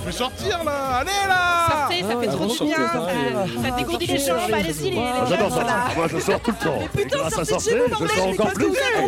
[0.00, 2.76] Je vais sortir là Allez là Sortez, ça fait trop du bien.
[2.76, 4.38] Ça, ça dégourdit les jambes.
[4.52, 5.62] Allez-y, les, les Ah, J'adore ça.
[5.64, 5.76] là.
[5.96, 6.78] Moi, je sors tout le temps.
[6.94, 8.66] Mais putain, Et grâce à sortez de sortir, chez vous, je bordel, sors encore plus.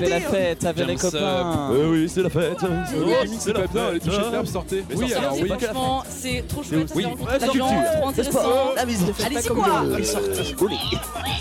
[0.09, 1.19] la fête, avec les Comme ça.
[1.19, 1.69] copains.
[1.73, 2.59] Oui, oui, c'est la fête.
[2.61, 4.85] C'est bien, les sortez.
[4.89, 5.37] Mais Oui, sortez, alors.
[5.59, 6.89] Franchement, c'est trop chouette.
[6.95, 7.67] C'est la culture.
[7.99, 8.39] trop intéressant.
[8.77, 9.67] Ah, Allez-y, quoi.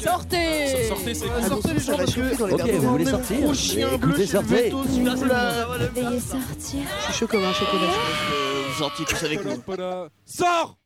[0.04, 2.44] Sortez Sortez, c'est Ah, sortez les gens parce que.
[2.54, 4.54] Ok, vous voulez sortir Gros chien bleu, Écoutez, je sortez.
[4.56, 6.80] vais tous vous sortir.
[7.00, 7.92] Je suis chaud comme un chocolat.
[8.78, 9.62] je pense avec nous.
[10.26, 10.78] Sors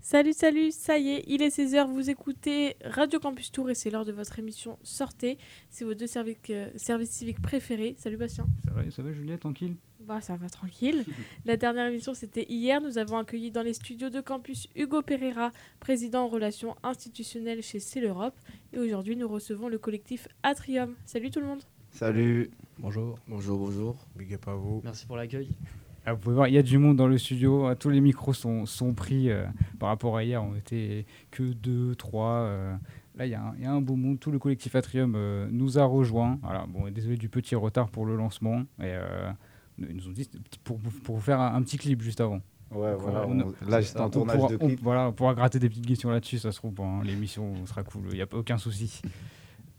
[0.00, 3.90] Salut, salut, ça y est, il est 16h, vous écoutez Radio Campus Tour et c'est
[3.90, 5.36] l'heure de votre émission Sortez.
[5.68, 7.96] C'est vos deux services, euh, services civiques préférés.
[7.98, 8.46] Salut Bastien.
[8.64, 9.74] Ça va, ça va Juliette, tranquille?
[9.98, 11.04] Bah ça va tranquille.
[11.44, 12.80] La dernière émission c'était hier.
[12.80, 17.80] Nous avons accueilli dans les studios de campus Hugo Pereira, président en relations institutionnelles chez
[17.80, 18.38] C'est l'Europe.
[18.72, 20.94] Et aujourd'hui nous recevons le collectif Atrium.
[21.04, 21.62] Salut tout le monde.
[21.90, 23.18] Salut Bonjour.
[23.26, 23.96] Bonjour, bonjour.
[24.14, 24.82] Big up à vous.
[24.84, 25.48] Merci pour l'accueil.
[26.08, 28.00] Ah, Vous pouvez voir, il y a du monde dans le studio, euh, tous les
[28.00, 29.44] micros sont, sont pris euh,
[29.80, 32.30] par rapport à hier, on était que deux, trois.
[32.42, 32.74] euh,
[33.16, 34.20] Là, il y, a un- il y a un beau monde.
[34.20, 36.38] Tout le collectif Atrium euh, nous a rejoints.
[36.42, 38.62] Voilà, bon, désolé du petit retard pour le lancement.
[38.80, 38.94] Et,
[39.78, 40.28] ils nous ont dit
[40.64, 42.40] pour, pour vous faire un, un petit clip juste avant.
[42.70, 43.26] Ouais, Donc, voilà.
[43.26, 44.80] on- on- Là, en on tournage pourra, de on- clip.
[44.82, 48.02] voilà, on pourra gratter des petites questions là-dessus, ça se trouve, bon, l'émission sera cool,
[48.10, 49.00] il n'y a pas aucun souci.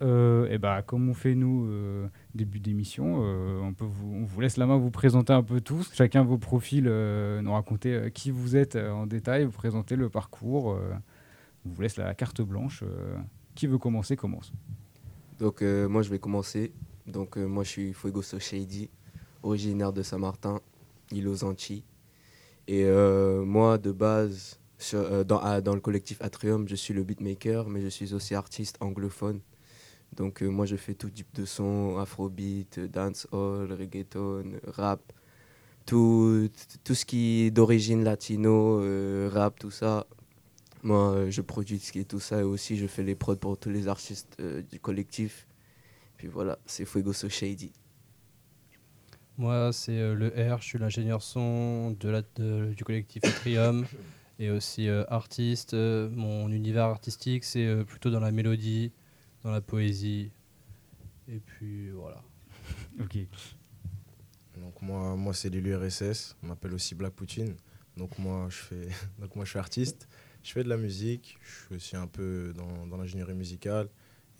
[0.04, 4.26] Euh, et bah, comme on fait nous, euh, début d'émission, euh, on, peut vous, on
[4.26, 8.12] vous laisse la main vous présenter un peu tous, chacun vos profils, euh, nous raconter
[8.14, 10.78] qui vous êtes en détail, vous présenter le parcours.
[11.66, 12.84] on vous laisse la carte blanche.
[13.56, 14.54] qui veut commencer, commence.
[15.40, 16.72] Donc moi je vais commencer.
[17.08, 18.90] Donc moi je suis Fuego Shady,
[19.42, 20.60] originaire de Saint-Martin,
[21.12, 21.84] île aux Antilles.
[22.68, 22.86] Et
[23.46, 24.60] moi de base,
[24.94, 29.42] dans le collectif Atrium, je suis le beatmaker, mais je suis aussi artiste anglophone.
[30.18, 35.02] Donc euh, moi je fais tout type de son, afrobeat, dancehall, reggaeton, rap,
[35.86, 36.50] tout,
[36.84, 40.06] tout ce qui est d'origine latino, euh, rap, tout ça.
[40.84, 43.88] Moi euh, je produis tout ça et aussi je fais les prods pour tous les
[43.88, 45.48] artistes euh, du collectif.
[46.18, 47.72] Puis voilà, c'est Fuego So Shady.
[49.38, 52.22] Moi, c'est euh, le R, je suis l'ingénieur son de la,
[52.74, 53.86] du collectif Atrium
[54.40, 55.74] et aussi euh, artiste.
[55.74, 58.92] Euh, mon univers artistique, c'est euh, plutôt dans la mélodie,
[59.48, 60.30] dans la poésie.
[61.30, 62.22] Et puis voilà.
[63.00, 63.18] Ok.
[64.58, 67.56] Donc moi, moi c'est l'élu RSS, on m'appelle aussi Black Poutine.
[67.96, 70.10] Donc moi, je fais, donc moi je suis artiste,
[70.44, 73.88] je fais de la musique, je suis aussi un peu dans, dans l'ingénierie musicale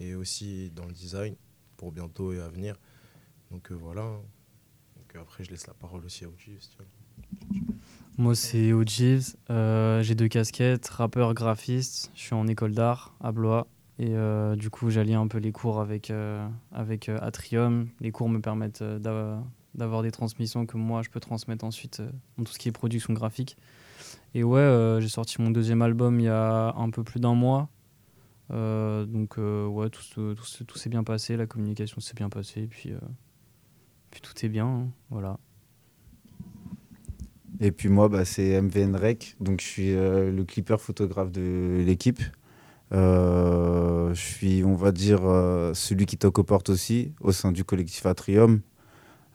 [0.02, 1.36] et aussi dans le design
[1.78, 2.76] pour bientôt et à venir.
[3.50, 4.04] Donc euh, voilà.
[4.98, 6.58] Donc après, je laisse la parole aussi à Oji.
[6.60, 7.74] si tu veux.
[8.18, 9.38] Moi, c'est Ojives.
[9.52, 12.12] Euh, j'ai deux casquettes, rappeur, graphiste.
[12.16, 13.68] Je suis en école d'art à Blois.
[14.00, 17.88] Et euh, du coup, j'allie un peu les cours avec, euh, avec euh, Atrium.
[18.00, 22.02] Les cours me permettent d'avoir- des transmissions que moi, je peux transmettre ensuite
[22.38, 23.58] dans tout ce qui est production graphique.
[24.36, 27.70] Et ouais, j'ai sorti mon deuxième album il y a un peu plus d'un mois.
[28.52, 30.02] Donc, ouais, tout,
[30.36, 31.36] tout, se- tout s'est bien passé.
[31.36, 32.62] La communication s'est bien passée.
[32.62, 32.92] Et puis,
[34.22, 34.68] tout est bien.
[34.68, 35.40] hein, voilà.
[37.60, 39.36] Et puis moi, bah, c'est MVN Rec.
[39.40, 42.22] Donc, je suis le clipper photographe de l'équipe.
[42.94, 47.52] Euh, je suis, on va dire, euh, celui qui toque aux portes aussi, au sein
[47.52, 48.62] du collectif Atrium.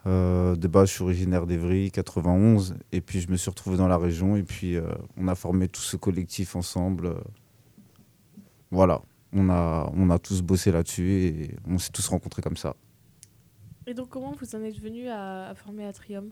[0.07, 2.77] Euh, de base, je suis originaire d'Evry, 91.
[2.93, 4.37] Et puis, je me suis retrouvé dans la région.
[4.37, 4.77] Et puis,
[5.17, 7.15] on a formé tout ce collectif ensemble.
[8.71, 9.03] Voilà.
[9.35, 12.75] On a, on a tous bossé là-dessus et on s'est tous rencontrés comme ça.
[13.87, 16.31] Et donc comment vous en êtes venu à, à former Atrium?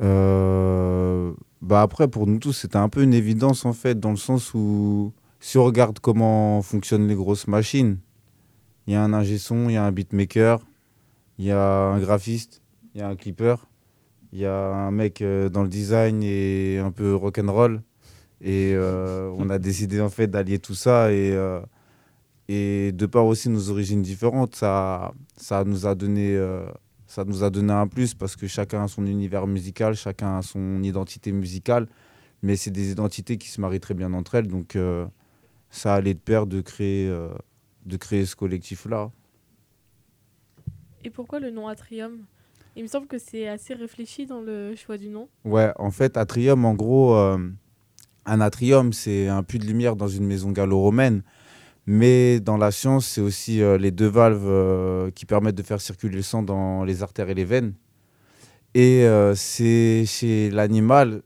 [0.00, 4.16] Euh, bah après, pour nous tous, c'était un peu une évidence en fait, dans le
[4.16, 5.12] sens où
[5.42, 7.98] si on regarde comment fonctionnent les grosses machines,
[8.86, 10.60] il y a un ingé son, il y a un beatmaker,
[11.36, 12.62] il y a un graphiste,
[12.94, 13.56] il y a un clipper,
[14.32, 17.82] il y a un mec euh, dans le design et un peu rock'n'roll.
[18.40, 21.60] Et euh, on a décidé en fait d'allier tout ça et, euh,
[22.46, 26.64] et de par aussi nos origines différentes, ça, ça nous a donné euh,
[27.08, 30.42] ça nous a donné un plus parce que chacun a son univers musical, chacun a
[30.42, 31.88] son identité musicale,
[32.42, 34.78] mais c'est des identités qui se marient très bien entre elles, donc
[35.72, 37.28] ça allait de pair de créer, euh,
[37.86, 39.10] de créer ce collectif-là.
[41.02, 42.18] Et pourquoi le nom Atrium?
[42.76, 45.28] Il me semble que c'est assez réfléchi dans le choix du nom.
[45.44, 47.36] Ouais, en fait, atrium, en gros, euh,
[48.24, 51.22] un atrium, c'est un puits de lumière dans une maison gallo-romaine.
[51.86, 56.16] Mais dans la science, c'est aussi euh, les deux valves qui permettent de faire circuler
[56.16, 57.74] le sang dans les artères et les veines.
[58.74, 61.22] Et euh, c'est chez l'animal,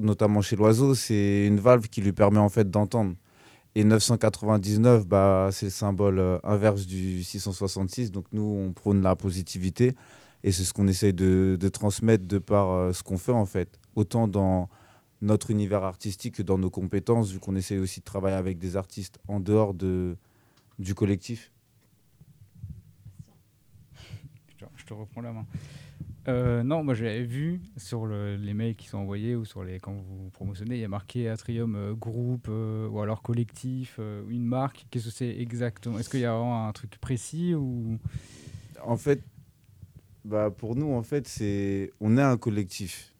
[0.00, 3.14] notamment chez l'oiseau, c'est une valve qui lui permet en fait d'entendre.
[3.76, 8.12] Et 999, bah, c'est le symbole euh, inverse du 666.
[8.12, 9.94] Donc nous, on prône la positivité.
[10.44, 13.46] Et c'est ce qu'on essaye de, de transmettre de par euh, ce qu'on fait, en
[13.46, 13.80] fait.
[13.96, 14.68] Autant dans
[15.22, 18.76] notre univers artistique que dans nos compétences, vu qu'on essaye aussi de travailler avec des
[18.76, 20.16] artistes en dehors de,
[20.78, 21.50] du collectif.
[24.48, 25.46] Je te- je te reprends la main.
[26.26, 29.78] Euh, non, moi j'avais vu sur le- les mails qui sont envoyés ou sur les
[29.78, 34.22] quand vous promotionnez, il y a marqué Atrium euh, groupe euh, ou alors collectif, euh,
[34.28, 34.86] une marque.
[34.90, 35.98] Qu'est-ce que c'est exactement?
[35.98, 37.98] Est-ce qu'il y a vraiment un truc précis ou?
[38.82, 39.22] En fait,
[40.24, 43.10] bah pour nous, en fait, c'est on est un collectif.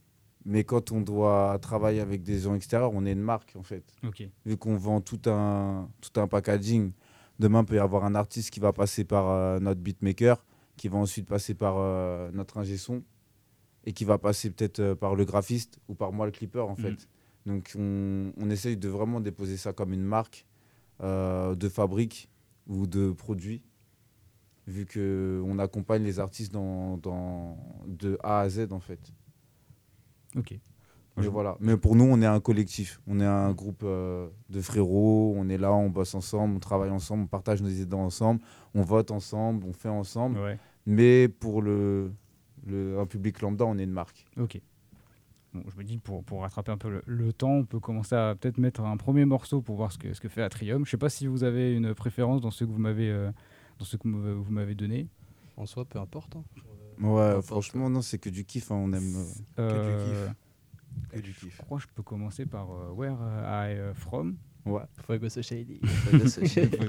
[0.47, 3.83] Mais quand on doit travailler avec des gens extérieurs, on est une marque, en fait.
[4.07, 4.29] Ok.
[4.45, 6.93] Vu qu'on vend tout un, tout un packaging.
[7.39, 10.45] Demain, il peut y avoir un artiste qui va passer par notre beatmaker,
[10.77, 13.03] qui va ensuite passer par euh, notre ingé son,
[13.85, 16.77] et qui va passer peut-être euh, par le graphiste ou par moi, le clipper, en
[16.77, 16.91] fait.
[16.91, 16.97] Mhm.
[17.47, 20.47] Donc, on, on essaye de vraiment déposer ça comme une marque
[21.03, 22.31] euh, de fabrique
[22.67, 23.63] ou de produit
[24.67, 29.13] vu qu'on accompagne les artistes dans, dans, de A à Z en fait.
[30.37, 30.59] Ok.
[31.17, 31.57] Mais voilà.
[31.61, 33.01] Mais pour nous, on est un collectif.
[33.07, 35.33] On est un groupe euh, de frérots.
[35.37, 38.41] On est là, on bosse ensemble, on travaille ensemble, on partage nos idées ensemble,
[38.75, 40.39] on vote ensemble, on fait ensemble.
[40.41, 40.59] Ouais.
[40.87, 42.13] Mais pour le,
[42.67, 44.27] le, un public lambda, on est une marque.
[44.39, 44.61] Ok.
[45.53, 48.17] Bon, je me dis pour, pour rattraper un peu le, le temps, on peut commencer
[48.17, 50.85] à peut-être mettre un premier morceau pour voir ce que, ce que fait Atrium.
[50.85, 53.31] Je sais pas si vous avez une préférence dans ce que vous m'avez euh,
[53.79, 55.07] dans ce que vous vous m'avez donné.
[55.57, 56.35] En soi, peu importe.
[56.35, 56.43] hein.
[57.01, 57.47] Ouais, importe.
[57.47, 58.73] franchement, non, c'est que du kiff.
[58.73, 59.15] hein, on aime.
[59.15, 59.25] euh,
[59.61, 60.29] Euh,
[61.11, 61.57] Que du kiff.
[61.57, 64.37] Je crois que je peux commencer par euh, Where I euh, From.
[64.65, 64.83] Ouais.
[65.07, 65.81] Fuego So Shady.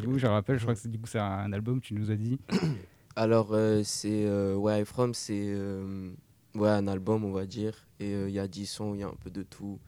[0.03, 2.15] Vous, je rappelle, je crois que c'est du coup c'est un album, tu nous as
[2.15, 2.39] dit.
[3.17, 6.11] Alors, euh, c'est euh, Where I'm From, c'est euh,
[6.55, 7.87] ouais, un album, on va dire.
[7.99, 9.79] Et euh, il y a 10 sons, il y a un peu de tout.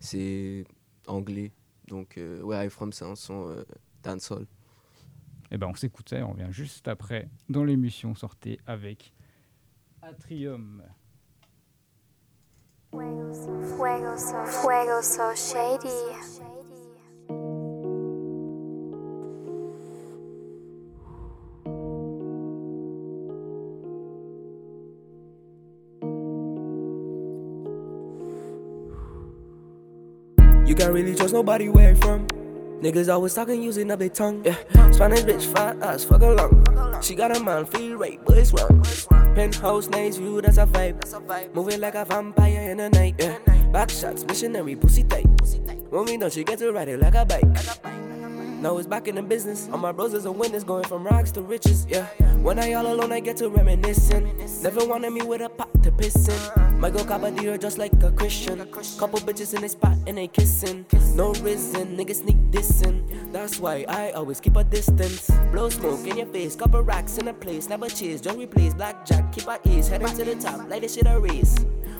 [0.00, 0.64] C'est
[1.06, 1.52] anglais.
[1.88, 3.64] Donc, euh, Where I'm From, c'est un son euh,
[4.02, 4.46] dancehall.
[5.50, 9.12] Et ben on s'écoute ça et on revient juste après dans l'émission Sortez avec
[10.02, 10.82] Atrium.
[12.94, 15.88] Fuego so, fuego so shady.
[30.66, 32.28] You can't really trust nobody where you from.
[32.80, 34.44] Niggas always talking using up their tongue.
[34.44, 34.54] Yeah,
[34.92, 37.02] Spanish bitch, fat ass, fuck along.
[37.02, 38.84] She got a man, feel right, but it's wrong.
[39.34, 41.54] Penthouse, nice view, that's a vibe.
[41.54, 43.16] Moving like a vampire in the night.
[43.18, 43.36] Yeah,
[43.72, 45.26] back shots, missionary, pussy tight.
[45.90, 48.03] When we done, she get to ride it like a bike.
[48.64, 49.68] Now it's back in the business.
[49.70, 51.86] All my bros is a witness, going from rags to riches.
[51.86, 52.06] Yeah,
[52.40, 54.38] when I all alone, I get to reminiscing.
[54.62, 56.80] Never wanted me with a pot to piss in.
[56.80, 58.60] My girl cop a deer just like a Christian.
[58.98, 60.86] Couple bitches in the spot and they kissing.
[61.14, 63.30] No reason, niggas sneak dissing.
[63.32, 65.28] That's why I always keep a distance.
[65.52, 67.68] Blow smoke in your face, couple racks in a place.
[67.68, 69.30] Never cheese, just replace blackjack.
[69.30, 69.88] Keep our ease.
[69.88, 71.54] heading to the top, like this shit a race.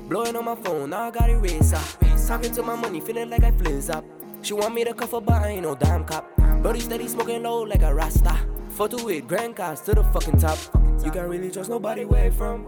[0.09, 1.75] Blowing on my phone, now I got erase.
[1.77, 1.97] ah.
[2.27, 4.03] Talking to my money, feeling like I flizz up.
[4.41, 6.31] She want me to cuff her, but I ain't no damn cop.
[6.65, 8.41] Brody steady smoking low like a rasta.
[8.71, 10.57] Photo with grand cars to the fucking top.
[11.05, 12.65] You can't really trust nobody where from.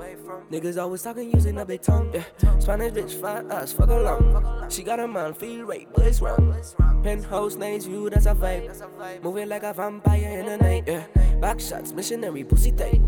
[0.52, 2.12] Niggas always talking using a big tongue.
[2.12, 2.58] Yeah.
[2.58, 4.68] Spanish bitch, fat ass, fuck along.
[4.68, 6.54] She got a man, feel right, but it's wrong.
[7.02, 9.22] Penthouse, nice view, that's a vibe.
[9.22, 10.84] Moving like a vampire in the night.
[10.86, 11.06] Yeah.
[11.40, 13.00] Back shots, missionary, pussy tight.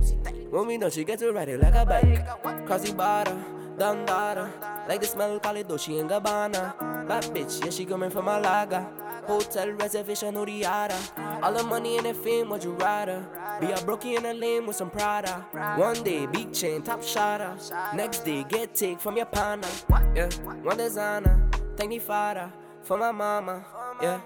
[0.48, 2.64] When we know she gets to ride it like a bike.
[2.64, 3.36] Cross the border,
[3.78, 4.50] down daughter.
[4.88, 7.06] Like the smell, call it Dolce and Gabbana.
[7.06, 8.88] Bad bitch, yeah, she coming from Malaga.
[9.28, 10.96] Hotel reservation, Uriara.
[11.42, 13.20] All the money and the fame, would you rather?
[13.60, 15.44] Be a brokey in a lane with some Prada.
[15.76, 17.54] One day, big chain, top shotter.
[17.94, 19.68] Next day, get take from your partner.
[20.16, 20.30] Yeah,
[20.62, 21.46] one designer.
[21.76, 22.50] Thank me, father,
[22.82, 23.66] for my mama.
[24.00, 24.20] Yeah,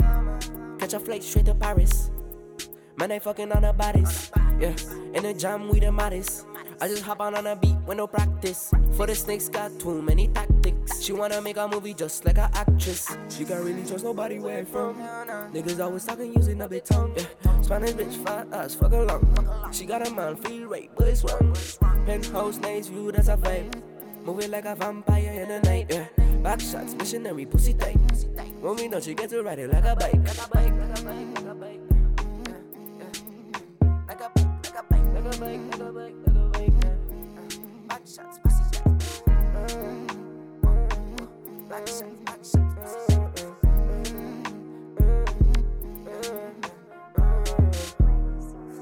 [0.78, 2.12] catch a flight straight to Paris.
[3.02, 4.30] Man, they fucking on the bodies.
[4.60, 4.76] Yeah,
[5.12, 6.46] in the jam, we the modest.
[6.80, 8.72] I just hop on on a beat with no practice.
[8.92, 11.02] For the snakes, got too many tactics.
[11.02, 13.10] She wanna make a movie just like an actress.
[13.28, 14.94] She can't really trust nobody where you from.
[15.52, 17.12] Niggas always talking using a their tongue.
[17.16, 19.72] Yeah, Spanish bitch, fat ass, fuck along.
[19.72, 21.56] She got a man, feel right, but it's wrong.
[22.06, 23.82] Penthouse, nice view, that's a vibe.
[24.22, 25.86] Moving like a vampire in the night.
[25.90, 26.06] Yeah,
[26.40, 27.98] back shots, missionary, pussy tight.
[28.60, 30.14] When we know she gets to ride it like a bike.
[30.14, 31.91] Like a bike, like a bike, like a bike.
[34.12, 36.74] Like a bike, like a bike, like a bike, like a bike, like a bike.
[36.84, 37.96] yeah.
[38.04, 39.22] Shots, pussy shots.
[41.66, 43.40] Back shots, back shots, pussy shots.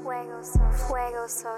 [0.03, 1.51] Fuego so, fuego so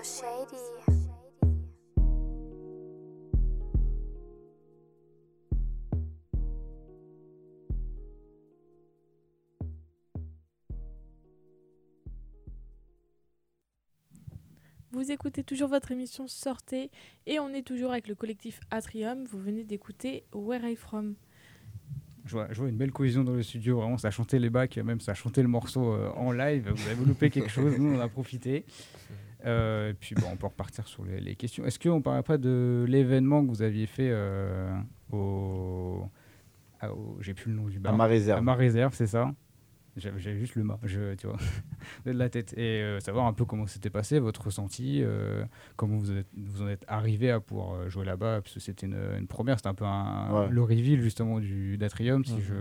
[15.04, 16.90] Vous écoutez toujours votre émission Sortez
[17.28, 19.26] et on est toujours avec le collectif Atrium.
[19.26, 21.16] Vous venez d'écouter Where I From.
[22.26, 24.78] Je vois, je vois une belle cohésion dans le studio, vraiment ça chantait les bacs,
[24.78, 28.00] même ça chantait le morceau euh, en live, vous avez loupé quelque chose, nous on
[28.00, 28.64] a profité.
[29.44, 31.66] Euh, et puis bon, on peut repartir sur les, les questions.
[31.66, 34.74] Est-ce qu'on ne parlerait pas de l'événement que vous aviez fait euh,
[35.12, 36.04] au...
[36.80, 37.94] à- au- J'ai plus le nom du bar.
[37.94, 38.40] À Ma Réserve.
[38.40, 39.34] À Ma Réserve, c'est ça
[39.96, 41.38] J'avais juste le mât, je, tu vois,
[42.06, 42.54] de la tête.
[42.58, 45.46] Et euh, savoir un peu comment c'était passé, votre ressenti, euh,
[45.76, 48.88] comment vous, êtes, vous en êtes arrivé à pouvoir euh, jouer là-bas, parce que c'était
[48.88, 50.50] une, une première, c'était un peu un, Ouais.
[50.50, 52.42] le reveal justement du d'Atrium, si Mhm.
[52.42, 52.54] je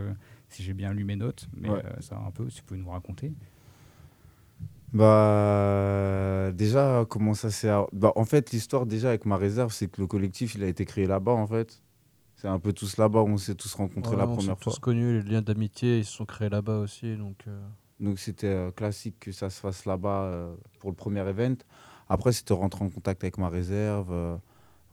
[0.50, 1.48] si j'ai bien lu mes notes.
[1.56, 1.82] Mais Ouais.
[1.86, 3.32] euh, ça un peu, si vous pouvez nous raconter.
[4.92, 10.00] Bah déjà comment ça s'est bah en fait l'histoire déjà avec ma réserve c'est que
[10.02, 11.80] le collectif il a été créé là-bas en fait.
[12.42, 14.58] C'est un peu tous là-bas où on s'est tous rencontrés Ouais, la on s'est première
[14.58, 14.72] fois.
[14.72, 17.16] tous connus, les liens d'amitié, ils se sont créés là-bas aussi.
[17.16, 17.60] Donc, euh,
[18.00, 21.54] Donc c'était euh, classique que ça se fasse là-bas euh, pour le premier event.
[22.08, 24.36] Après c'était rentrer en contact avec ma réserve, euh,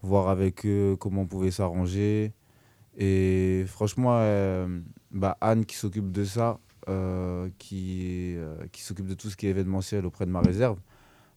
[0.04, 2.34] voir avec eux comment on pouvait s'arranger.
[2.96, 4.80] Et franchement, euh,
[5.10, 9.48] bah, Anne qui s'occupe de ça, euh, qui, euh, qui s'occupe de tout ce qui
[9.48, 10.78] est événementiel auprès de ma réserve,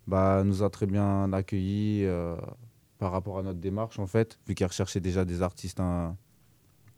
[0.07, 2.05] bah, nous a très bien accueillis
[3.03, 6.17] par rapport à notre démarche en fait, vu qu'elle recherchait déjà des artistes hein,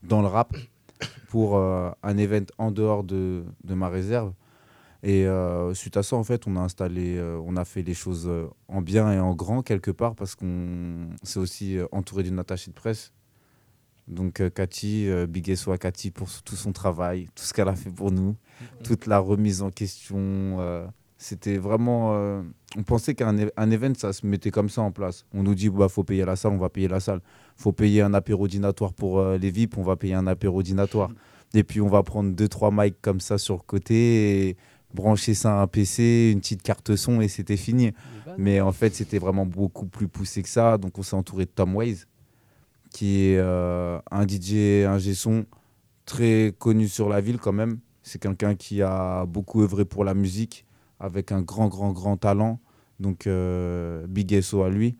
[0.02, 0.54] dans le rap
[1.28, 4.34] pour euh, un event en dehors de, de ma réserve.
[5.02, 7.94] Et euh, suite à ça, en fait, on a installé, euh, on a fait les
[7.94, 8.30] choses
[8.68, 12.76] en bien et en grand quelque part parce qu'on s'est aussi entouré d'une attachée de
[12.76, 13.14] presse.
[14.06, 17.88] Donc Cathy, big SO à Cathy pour tout son travail, tout ce qu'elle a fait
[17.88, 18.36] pour nous,
[18.82, 20.58] toute la remise en question.
[21.16, 22.12] C'était vraiment.
[22.14, 22.42] euh,
[22.76, 25.26] on pensait qu'un é- un event, ça se mettait comme ça en place.
[25.32, 27.20] On nous dit, bah, faut payer la salle, on va payer la salle.
[27.56, 31.10] faut payer un apéro dînatoire pour euh, les VIP, on va payer un apéro dînatoire.
[31.54, 34.56] Et puis, on va prendre deux, trois mics comme ça sur le côté et
[34.92, 37.92] brancher ça à un PC, une petite carte son et c'était fini.
[38.38, 40.78] Mais en fait, c'était vraiment beaucoup plus poussé que ça.
[40.78, 42.08] Donc, on s'est entouré de Tom Waze,
[42.90, 45.46] qui est euh, un DJ, un son
[46.06, 47.78] très connu sur la ville quand même.
[48.02, 50.63] C'est quelqu'un qui a beaucoup œuvré pour la musique,
[51.00, 52.60] avec un grand, grand, grand talent.
[53.00, 54.96] Donc, euh, big SO à lui.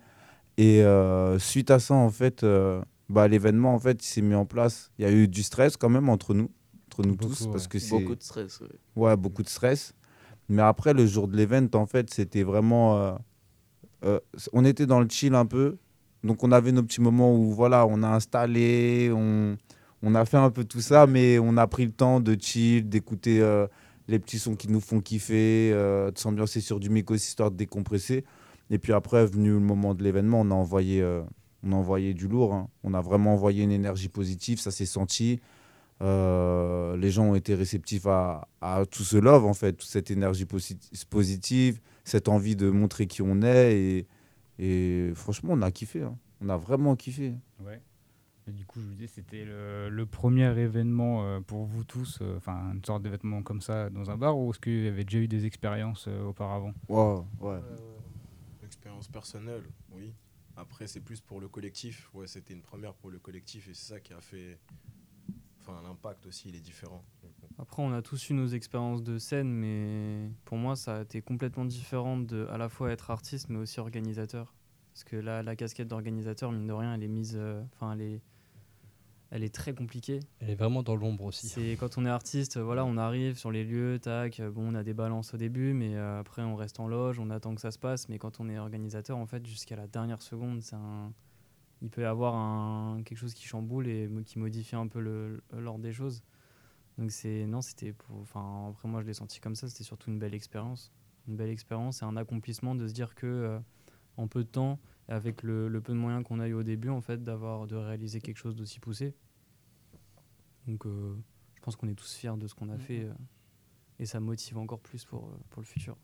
[0.56, 4.44] Et euh, suite à ça, en fait, euh, bah, l'événement, en fait, s'est mis en
[4.46, 4.90] place.
[4.98, 6.50] Il y a eu du stress quand même entre nous,
[6.88, 8.68] entre nous tous, Beaucoup, parce que c'est Beaucoup de stress, ouais.
[8.96, 9.94] Ouais, beaucoup de stress.
[10.48, 12.98] Mais après, le jour de l'event, en fait, c'était vraiment.
[12.98, 13.14] euh,
[14.04, 14.20] euh,
[14.52, 15.76] on était dans le chill un peu.
[16.22, 19.56] Donc, on avait nos petits moments où, voilà, on a installé, on,
[20.02, 22.88] on a fait un peu tout ça, mais on a pris le temps de chill,
[22.88, 23.66] d'écouter euh,
[24.08, 27.56] les petits sons qui nous font kiffer, euh, de s'ambiancer sur du micro histoire de
[27.56, 28.24] décompresser.
[28.70, 31.22] Et puis après, venu le moment de l'événement, on a envoyé, euh,
[31.62, 32.54] on a envoyé du lourd.
[32.54, 32.68] hein.
[32.82, 35.40] On a vraiment envoyé une énergie positive, ça s'est senti.
[36.02, 38.46] Euh, les gens ont été réceptifs à,
[38.90, 40.76] tout ce love, en fait, toute cette énergie posi-
[41.08, 43.74] positive, cette envie de montrer qui on est.
[43.78, 44.06] Et,
[44.58, 46.02] et franchement, on a kiffé.
[46.02, 46.16] hein.
[46.40, 47.34] On a vraiment kiffé.
[47.64, 47.80] Ouais.
[48.46, 52.18] Et du coup, je vous disais, c'était le, le premier événement euh, pour vous tous,
[52.20, 55.04] euh, enfin une sorte d'événement comme ça dans un bar, ou est-ce qu'il y avait
[55.04, 56.74] déjà eu des expériences euh, auparavant?
[56.88, 57.60] Wow, ouais.
[58.62, 60.12] Expérience personnelle, oui.
[60.56, 62.10] Après, c'est plus pour le collectif.
[62.14, 64.58] Ouais, c'était une première pour le collectif et c'est ça qui a fait.
[65.60, 67.02] Enfin, l'impact aussi, il est différent.
[67.58, 71.22] Après, on a tous eu nos expériences de scène, mais pour moi, ça a été
[71.22, 74.54] complètement différent de à la fois être artiste, mais aussi organisateur.
[74.92, 77.34] Parce que là, la casquette d'organisateur, mine de rien, elle est mise.
[77.36, 78.20] euh, Enfin, elle est.
[79.34, 80.20] Elle est très compliquée.
[80.38, 81.48] Elle est vraiment dans l'ombre aussi.
[81.48, 84.74] C'est quand on est artiste, voilà, on arrive sur les lieux, tac, euh, bon, on
[84.76, 87.60] a des balances au début, mais euh, après on reste en loge, on attend que
[87.60, 88.08] ça se passe.
[88.08, 91.12] Mais quand on est organisateur, en fait, jusqu'à la dernière seconde, c'est un,
[91.82, 95.00] il peut y avoir un, quelque chose qui chamboule et qui modifie un peu
[95.52, 96.22] l'ordre des choses.
[96.96, 100.10] Donc c'est non, c'était pour, enfin après moi je l'ai senti comme ça, c'était surtout
[100.10, 100.92] une belle expérience,
[101.26, 103.58] une belle expérience et un accomplissement de se dire que euh,
[104.16, 106.88] en peu de temps, avec le, le peu de moyens qu'on a eu au début,
[106.88, 109.14] en fait, d'avoir de réaliser quelque chose d'aussi poussé.
[110.66, 111.14] Donc euh,
[111.54, 113.12] je pense qu'on est tous fiers de ce qu'on a fait euh,
[113.98, 115.96] et ça motive encore plus pour, euh, pour le futur.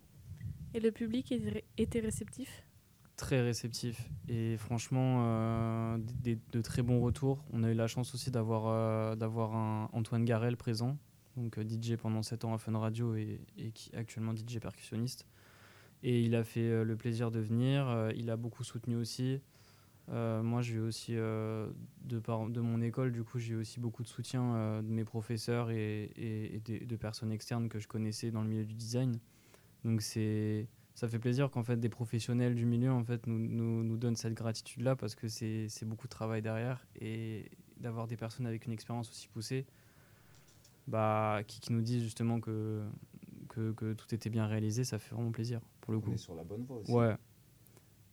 [0.74, 1.32] Et le public
[1.76, 2.64] était réceptif?
[3.16, 7.44] Très réceptif et franchement euh, des, de très bons retours.
[7.52, 10.96] On a eu la chance aussi d'avoir euh, d'avoir un Antoine Garel présent,
[11.36, 15.26] donc DJ pendant 7 ans à Fun Radio et, et qui est actuellement DJ percussionniste.
[16.02, 19.40] Et il a fait euh, le plaisir de venir, euh, il a beaucoup soutenu aussi.
[20.08, 24.08] Euh, moi, j'ai aussi, de, par, de mon école, du coup, j'ai aussi beaucoup de
[24.08, 28.64] soutien de mes professeurs et, et- de personnes externes que je connaissais dans le milieu
[28.64, 29.20] du design.
[29.84, 33.84] Donc, c'est, ça fait plaisir qu'en fait, des professionnels du milieu en fait, nous, nous,
[33.84, 36.84] nous donnent cette gratitude-là parce que c'est, beaucoup de travail derrière.
[37.00, 39.64] Et d'avoir des personnes avec une expérience aussi poussée
[40.88, 42.82] bah, qui, qui nous disent justement que,
[43.48, 45.60] que tout était bien réalisé, ça fait vraiment plaisir
[45.98, 46.12] pour le coup.
[46.12, 46.92] est sur la bonne voie aussi.
[46.92, 47.16] Ouais.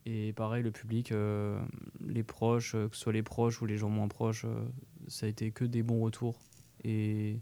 [0.06, 1.60] Et pareil, le public, euh,
[2.00, 4.64] les proches, euh, que ce soit les proches ou les gens moins proches, euh,
[5.06, 6.38] ça a été que des bons retours.
[6.84, 7.40] Et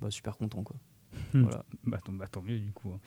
[0.00, 0.76] bah, super content, quoi.
[1.32, 1.64] voilà.
[1.84, 2.90] bah, tant, bah, tant mieux, du coup.
[2.90, 3.00] hein.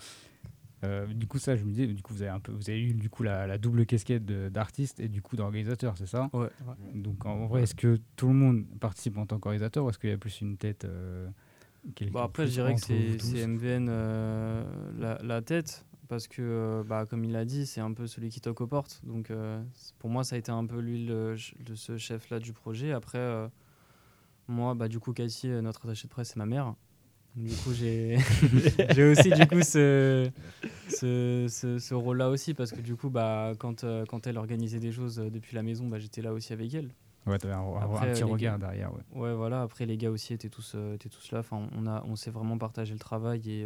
[0.84, 2.82] Euh, du coup, ça, je me disais, du coup, vous avez, un peu, vous avez
[2.82, 6.32] eu du coup, la, la double casquette d'artiste et du coup d'organisateur, c'est ça?
[6.34, 6.48] Ouais.
[6.96, 10.10] Donc, en vrai, est-ce que tout le monde participe en tant qu'organisateur ou est-ce qu'il
[10.10, 11.30] y a plus une tête euh,
[12.12, 14.64] Bah après, je dirais que c'est MVN euh,
[14.98, 18.28] la, la tête, parce que, euh, bah, comme il l'a dit, c'est un peu celui
[18.28, 19.00] qui toque aux portes.
[19.06, 19.64] Donc, euh,
[19.98, 22.92] pour moi, ça a été un peu lui, le, ch- de ce chef-là du projet.
[22.92, 23.48] Après, euh,
[24.50, 26.76] moi, bah, du coup, Cathy, notre attachée de presse, c'est ma mère.
[27.38, 28.18] Du coup, j'ai
[29.10, 30.30] aussi du coup ce,
[30.90, 34.80] ce, ce, ce rôle-là aussi, parce que du coup, bah, quand, euh, quand elle organisait
[34.80, 36.90] des choses euh, depuis la maison, bah, j'étais là aussi avec elle.
[37.26, 38.92] Ouais, t'avais un, un- petit regard gars- derrière.
[38.94, 39.02] Ouais.
[39.22, 39.62] Ouais, voilà.
[39.62, 41.40] Après, les gars aussi étaient tous, euh, étaient tous là.
[41.40, 43.64] Enfin, on a, on s'est vraiment partagé le travail et,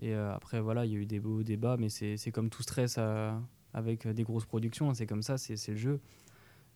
[0.00, 2.50] et euh, après, voilà, il y a eu des beaux débats, mais c'est, c'est comme
[2.50, 3.32] tout stress euh,
[3.72, 4.92] avec euh, des grosses productions.
[4.94, 6.00] c'est comme ça, c'est, c'est le jeu.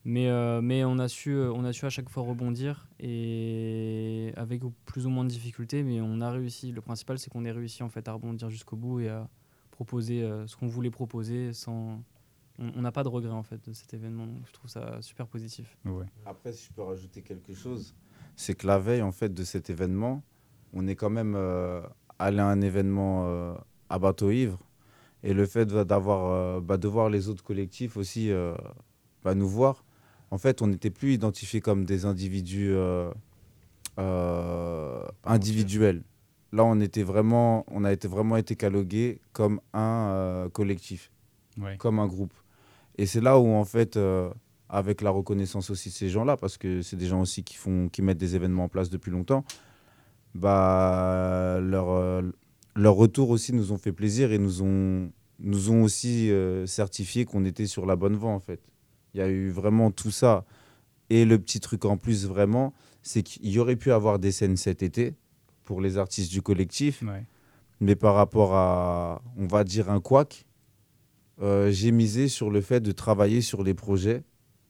[0.05, 4.63] Mais, euh, mais on a su, on a su à chaque fois rebondir et avec
[4.87, 6.73] plus ou moins de difficultés, mais on a réussi.
[6.73, 9.29] Le principal, c'est qu'on ait réussi en fait à rebondir jusqu'au bout et à
[9.71, 12.03] proposer euh, ce qu'on voulait proposer sans.
[12.59, 14.27] On on n'a pas de regret en fait de cet événement.
[14.27, 15.79] donc je trouve ça super positif.
[15.87, 16.05] Ouais.
[16.27, 17.95] Après, si je peux rajouter quelque chose,
[18.37, 20.23] c'est que la veille en fait de cet événement,
[20.75, 21.81] on est quand même euh,
[22.21, 23.55] allé à un événement euh,
[23.89, 24.59] à bateau ivre,
[25.23, 28.55] et le fait de- d'avoir euh, bah, de voir les autres collectifs aussi euh,
[29.25, 29.85] bah, nous voir,
[30.31, 32.73] en fait, on n'était plus identifiés comme des individus
[35.25, 36.03] individuels.
[36.53, 41.11] Là, on était vraiment, on a été vraiment été catalogués comme un collectif,
[41.61, 41.77] Ouais.
[41.79, 42.33] comme un groupe.
[42.99, 44.31] Et c'est là où, en fait, euh,
[44.69, 47.89] avec la reconnaissance aussi de ces gens-là, parce que c'est des gens aussi qui, font,
[47.89, 49.45] qui mettent des événements en place depuis longtemps,
[50.35, 52.23] bah, leur, euh,
[52.77, 55.11] leur retour aussi nous ont fait plaisir et nous ont,
[55.41, 58.61] nous ont aussi euh, certifié qu'on était sur la bonne voie, en fait.
[59.15, 60.45] Il y a eu vraiment tout ça.
[61.09, 62.73] Et le petit truc en plus, vraiment,
[63.03, 65.15] c'est qu'il y aurait pu avoir des scènes cet été
[65.65, 67.03] pour les artistes du collectif.
[67.03, 67.25] Ouais.
[67.81, 70.47] Mais par rapport à, on va dire, un couac,
[71.43, 74.23] euh, j'ai misé sur le fait de travailler sur les projets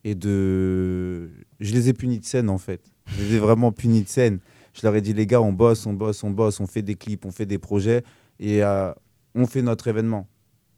[0.05, 1.31] et de.
[1.59, 2.81] Je les ai punis de scène, en fait.
[3.07, 4.39] Je les ai vraiment punis de scène.
[4.81, 6.95] Je leur ai dit, les gars, on bosse, on bosse, on bosse, on fait des
[6.95, 8.03] clips, on fait des projets
[8.39, 8.93] et euh,
[9.35, 10.27] on fait notre événement.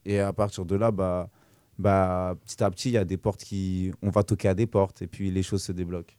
[0.04, 1.30] Et à partir de là, bah,
[1.78, 3.92] bah, petit à petit, il y a des portes qui.
[4.02, 6.14] On va toquer à des portes et puis les choses se débloquent.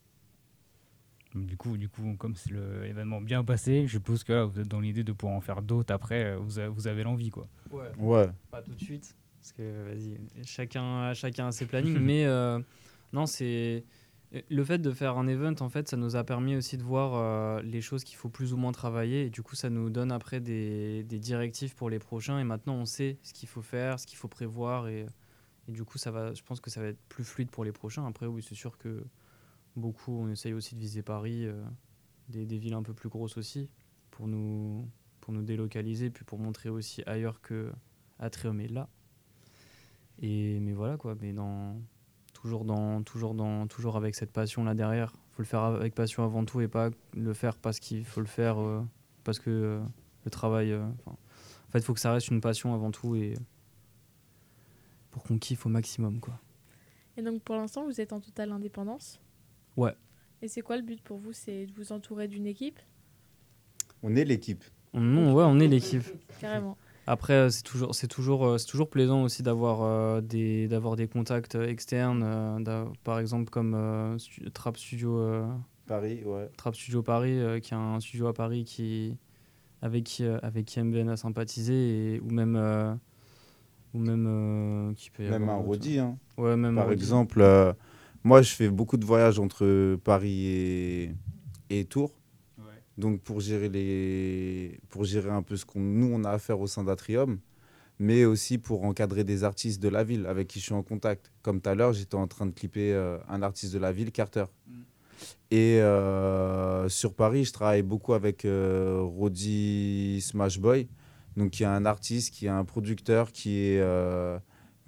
[1.35, 4.67] Du coup, du coup, comme c'est l'événement bien passé, je suppose que là, vous êtes
[4.67, 6.23] dans l'idée de pouvoir en faire d'autres après.
[6.25, 7.47] euh, Vous, a- vous avez l'envie, quoi.
[7.71, 7.89] Ouais.
[7.97, 8.29] Ouais.
[8.51, 11.97] Pas tout de suite, parce que vas-y, chacun, chacun a ses plannings.
[11.99, 12.59] mais euh,
[13.11, 13.83] non, c'est
[14.49, 15.53] le fait de faire un event.
[15.59, 18.53] En fait, ça nous a permis aussi de voir euh, les choses qu'il faut plus
[18.53, 19.25] ou moins travailler.
[19.25, 22.39] Et du coup, ça nous donne après des, directives pour les prochains.
[22.39, 24.87] Et maintenant, on sait ce qu'il faut faire, ce qu'il faut prévoir.
[24.87, 25.05] Et,
[25.67, 26.33] et du coup, ça va.
[26.33, 28.05] Je pense que ça va être plus fluide pour les prochains.
[28.07, 29.03] Après, oui, c'est sûr que
[29.75, 31.63] beaucoup, on essaye aussi de viser Paris, euh,
[32.29, 33.69] des, villes un peu plus grosses aussi,
[34.11, 34.89] pour nous,
[35.21, 37.71] pour nous délocaliser, puis pour montrer aussi ailleurs que
[38.19, 38.89] Atrium est là.
[40.19, 41.33] Et mais voilà quoi, mais
[42.43, 45.13] toujours dans toujours dans toujours avec cette passion là derrière.
[45.31, 48.27] Faut le faire avec passion avant tout et pas le faire parce qu'il faut le
[48.27, 48.83] faire euh,
[49.23, 49.79] parce que euh,
[50.25, 50.73] le travail.
[50.73, 53.33] euh, en fait, il faut que ça reste une passion avant tout et
[55.11, 56.37] pour qu'on kiffe au maximum quoi.
[57.15, 59.21] Et donc pour l'instant, vous êtes en totale indépendance?
[59.77, 59.95] Ouais.
[60.41, 61.31] Et c'est quoi le but pour vous?
[61.31, 62.79] C'est de vous entourer d'une équipe?
[64.03, 64.65] On est l'équipe.
[64.91, 66.03] On, non, ouais, on est l'équipe.
[66.41, 66.77] Carrément.
[67.05, 70.95] Après, euh, c'est toujours, c'est toujours, euh, c'est toujours plaisant aussi d'avoir euh, des, d'avoir
[70.95, 72.63] des contacts externes,
[73.03, 74.17] par exemple comme
[74.53, 75.45] Trap Studio
[75.85, 76.49] Paris, ouais.
[76.55, 79.17] Trap Studio Paris, qui a un studio à Paris qui,
[79.81, 82.55] avec qui, avec qui MBN a sympathisé, et, ou même,
[83.93, 85.61] ou même qui peut y Même avoir un.
[85.61, 85.99] Rodi.
[85.99, 86.17] Hein.
[86.37, 87.73] Ouais, même un Par exemple, euh,
[88.23, 91.11] moi, je fais beaucoup de voyages entre Paris et,
[91.69, 92.13] et Tours.
[92.97, 94.79] Donc, pour gérer, les...
[94.89, 97.39] pour gérer un peu ce qu'on nous, on a à faire au sein d'Atrium,
[97.99, 101.31] mais aussi pour encadrer des artistes de la ville avec qui je suis en contact.
[101.41, 104.11] Comme tout à l'heure, j'étais en train de clipper euh, un artiste de la ville,
[104.11, 104.45] Carter.
[105.51, 110.87] Et euh, sur Paris, je travaille beaucoup avec euh, Roddy Smashboy,
[111.37, 114.39] donc qui est un artiste, qui est un producteur, qui est, euh,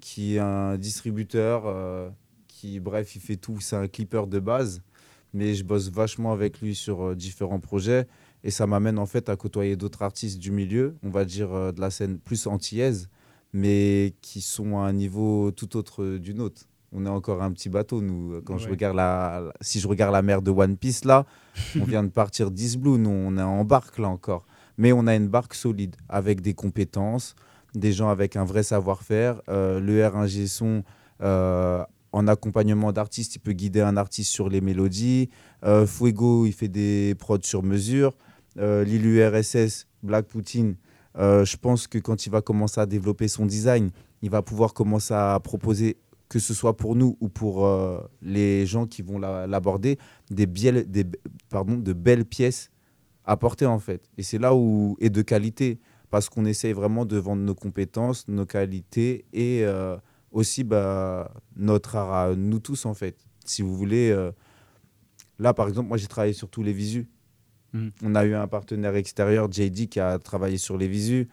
[0.01, 2.11] qui est un distributeur,
[2.47, 3.59] qui, bref, il fait tout.
[3.59, 4.81] C'est un clipper de base,
[5.35, 8.07] mais je bosse vachement avec lui sur euh, différents projets.
[8.43, 11.71] Et ça m'amène en fait à côtoyer d'autres artistes du milieu, on va dire euh,
[11.73, 13.09] de la scène plus antillaise,
[13.51, 16.61] mais qui sont à un niveau tout autre euh, du nôtre.
[16.93, 18.41] On est encore un petit bateau, nous.
[18.45, 21.25] Quand je regarde la, si je regarde la mer de One Piece, là,
[21.77, 24.45] on vient de partir d'East Blue, nous, on est en barque, là encore.
[24.77, 27.35] Mais on a une barque solide, avec des compétences,
[27.73, 29.41] des gens avec un vrai savoir-faire.
[29.49, 30.83] Euh, le R ingé son,
[31.21, 31.83] euh,
[32.15, 35.29] en accompagnement d'artistes, il peut guider un artiste sur les mélodies.
[35.63, 38.15] Euh, Fuego, il fait des prods sur mesure.
[38.57, 39.21] Euh, Lilu
[40.01, 40.75] Black Poutine,
[41.17, 44.73] euh, je pense que quand il va commencer à développer son design, il va pouvoir
[44.73, 45.97] commencer à proposer,
[46.29, 49.97] que ce soit pour nous ou pour euh, les gens qui vont la- l'aborder,
[50.31, 52.71] des, des, de belles pièces
[53.25, 54.01] à porter en fait.
[54.17, 58.27] Et c'est là où, et de qualité, parce qu'on essaye vraiment de vendre nos compétences,
[58.29, 59.97] nos qualités et euh,
[60.35, 63.17] aussi bah, notre art à nous tous en fait.
[63.45, 64.31] Si vous voulez, euh,
[65.39, 67.07] là par exemple, moi j'ai travaillé sur tous les visus.
[67.73, 67.91] Mhm.
[68.03, 71.27] On a eu un partenaire extérieur, JD, qui a travaillé sur les visus.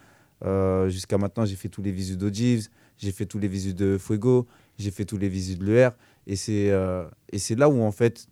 [0.45, 3.99] Euh, Jusqu'à maintenant, j'ai fait tous les visus d'Ogives, j'ai fait tous les visus de
[3.99, 4.47] Fuego,
[4.79, 5.91] j'ai fait tous les visus de l'ER.
[6.27, 7.09] Et c'est euh,
[7.51, 8.29] là où, en fait,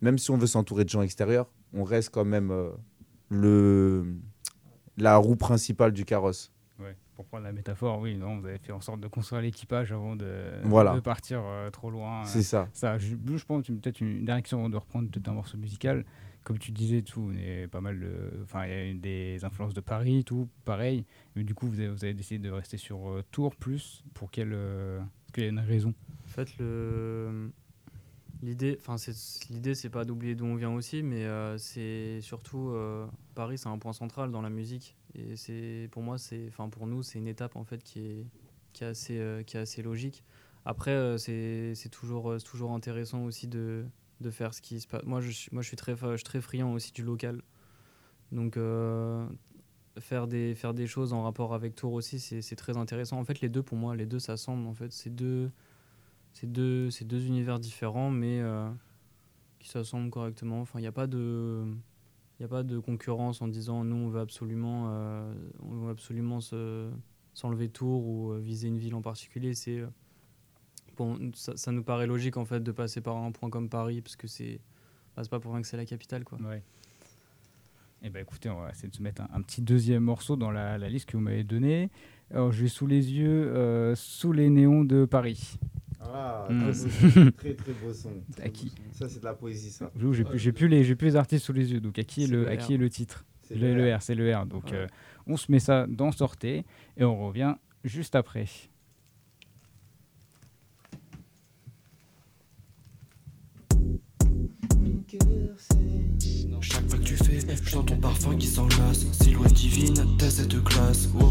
[0.00, 2.70] même si on veut s'entourer de gens extérieurs, on reste quand même euh,
[3.28, 4.04] le,
[4.96, 6.51] la roue principale du carrosse.
[7.22, 9.92] Ouais, pour prendre la métaphore, oui, non, vous avez fait en sorte de construire l'équipage
[9.92, 10.94] avant de, Voilà.
[10.94, 12.24] de partir euh, trop loin.
[12.24, 12.68] C'est ça.
[12.72, 16.04] Ça, je, je pense peut-être une direction avant de reprendre peut-être un morceau musical.
[16.44, 18.12] Comme tu disais, tout, on est pas mal de.
[18.42, 21.04] Enfin, il y a une des influences de Paris, tout, pareil.
[21.36, 24.02] Mais du coup, vous avez, vous avez décidé de rester sur euh, Tours plus.
[24.14, 24.52] Pour quelle.
[24.52, 25.94] euh, Est-ce qu'il y a une raison?
[26.24, 27.52] En fait, le
[28.42, 29.14] l'idée, enfin, c'est
[29.50, 33.06] l'idée, c'est pas d'oublier d'où on vient aussi, mais euh, c'est surtout euh,
[33.36, 36.86] Paris, c'est un point central dans la musique, et c'est pour moi, c'est, enfin, pour
[36.86, 38.26] nous, c'est une étape en fait qui est
[38.72, 40.24] qui assez euh, qui assez logique.
[40.64, 43.84] Après, euh, c'est c'est toujours euh, toujours intéressant aussi de
[44.20, 45.02] de faire ce qui se passe.
[45.04, 47.42] Moi, je suis moi, je suis très je suis très friand aussi du local,
[48.32, 48.58] donc.
[49.98, 53.42] faire des faire des choses en rapport avec Tours aussi c'est très intéressant en fait
[53.42, 55.50] les deux pour moi les deux s'assemblent en fait c'est deux
[56.32, 58.42] c'est deux, c'est deux univers différents, mais
[59.58, 60.60] qui s'assemblent correctement.
[60.60, 61.64] Enfin, il n'y a pas de,
[62.42, 66.40] il a pas de concurrence en disant nous on veut absolument, euh, on veut absolument
[66.40, 66.90] se,
[67.34, 69.54] s'enlever Tours ou euh, viser une ville en particulier.
[69.54, 69.86] C'est euh,
[70.96, 74.16] bon, ça, nous paraît logique en fait de passer par un point comme Paris parce
[74.16, 74.58] que c'est,
[75.14, 76.36] bah, pas pour rien que c'est la capitale quoi.
[76.42, 76.64] Ouais.
[78.02, 80.76] Eh ben écoutez, on va essayer de se mettre un, petit deuxième morceau dans la,
[80.88, 81.90] liste que vous m'avez donnée.
[82.32, 85.60] Alors, j'ai sous les yeux Sous les néons de Paris.
[86.04, 86.60] Ah, Mm.
[86.60, 86.72] très beau
[87.14, 88.10] son, très très beau son.
[88.42, 89.90] À qui Ça, c'est de la poésie, ça.
[90.12, 91.80] J'ai plus, plus les, plus les artistes sous les yeux.
[91.80, 92.58] Donc à qui est le, le à R.
[92.58, 93.98] qui est le titre C'est le, le le R.
[93.98, 94.46] R, c'est le R.
[94.46, 94.74] Donc Ouais.
[94.74, 94.86] euh,
[95.26, 96.64] on se met ça dans Sortez
[96.96, 98.46] et on revient juste après.
[106.60, 109.06] Chaque fois que tu fais, je sens ton parfum qui s'enlace.
[109.12, 111.08] Silhouette divine, t'as cette classe.
[111.20, 111.30] Oh.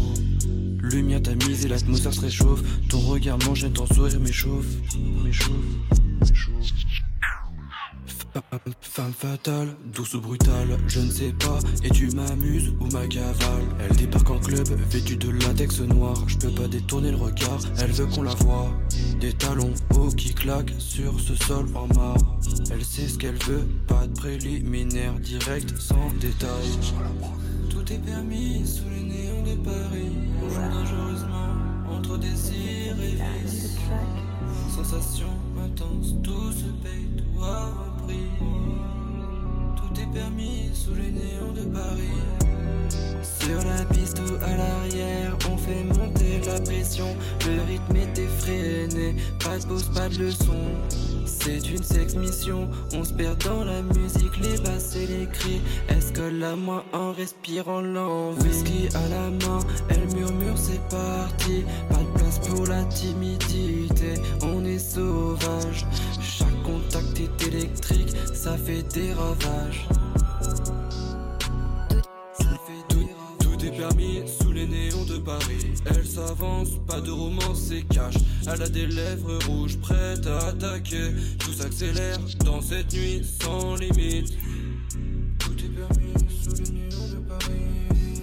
[0.82, 2.62] Lumière tamisée, l'atmosphère se réchauffe.
[2.88, 4.66] Ton regard m'enchaîne, ton sourire m'échauffe.
[5.24, 5.50] M'échauffe.
[6.20, 6.72] m'échauffe.
[8.80, 11.58] Femme- fatale, douce ou brutale, je ne sais pas.
[11.84, 13.62] Et tu m'amuses ou ma cavale.
[13.78, 16.14] Elle débarque en club, vêtue de latex noir.
[16.26, 18.70] Je peux pas détourner le regard, elle veut qu'on la voie.
[19.20, 22.38] Des talons hauts qui claquent sur ce sol en marbre.
[22.70, 26.68] Elle sait ce qu'elle veut, pas de préliminaire, direct, sans détail.
[27.70, 29.01] Tout est permis sous les
[29.52, 30.12] de Paris.
[30.42, 31.52] On joue dangereusement
[31.90, 33.76] entre désir et vice.
[34.74, 35.28] Sensation
[35.64, 38.28] intense, tout se paye, tout a un prix.
[39.76, 42.18] Tout est permis sous les néons de Paris.
[43.22, 47.08] Sur la piste ou à l'arrière, on fait monter la pression.
[47.46, 50.56] Le rythme est effréné, pas de pause, pas de leçon.
[51.26, 55.60] C'est une sex mission, on se perd dans la musique, les basses et les cris.
[55.88, 61.64] Est-ce que la main en respirant lent, whisky à la main, elle murmure c'est parti.
[61.88, 65.86] Pas de place pour la timidité, on est sauvage.
[66.20, 69.86] Chaque contact est électrique, ça fait des ravages.
[75.24, 75.74] Paris.
[75.86, 78.16] Elle s'avance, pas de romance et cache.
[78.46, 81.10] Elle a des lèvres rouges prêtes à attaquer.
[81.38, 84.32] Tout s'accélère dans cette nuit sans limite.
[85.38, 88.22] Tout est permis sous les néons de Paris.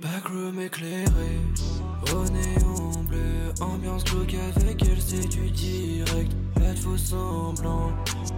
[0.00, 1.38] Backroom éclairé,
[2.12, 3.52] au néon bleu.
[3.60, 6.32] Ambiance glauque avec elle, c'est du direct.
[6.58, 7.92] Pas de faux semblants.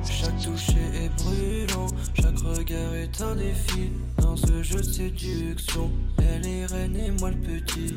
[0.04, 3.90] Chaque toucher est brûlant, chaque regard est un défi.
[4.18, 7.94] Dans ce jeu de séduction, elle est reine et moi le petit.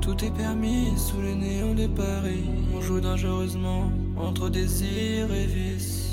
[0.00, 2.44] Tout est permis sous les néons de Paris.
[2.74, 6.12] On joue dangereusement entre désir et vice.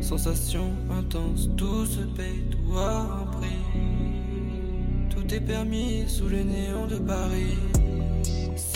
[0.00, 3.62] Sensation intense, tout se paye, tout a un prix.
[5.10, 7.56] Tout est permis sous les néons de Paris.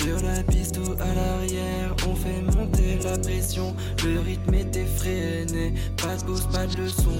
[0.02, 3.76] Sur la piste ou à l'arrière, on fait monter la pression.
[4.02, 7.12] Le rythme est effréné, pas de pause, pas de leçon.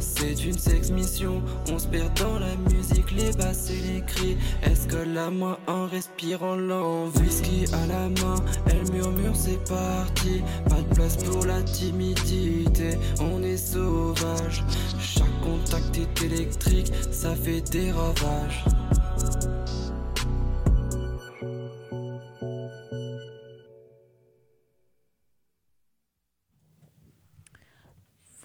[0.00, 1.40] c'est une sex mission.
[1.70, 4.36] On se perd dans la musique, les basses et les cris.
[4.64, 10.42] Est-ce que la main en respirant l'envie Whisky à la main, elle murmure c'est parti.
[10.68, 14.64] Pas de place pour la timidité, on est sauvage.
[14.98, 18.64] Chaque contact est électrique, ça fait des ravages.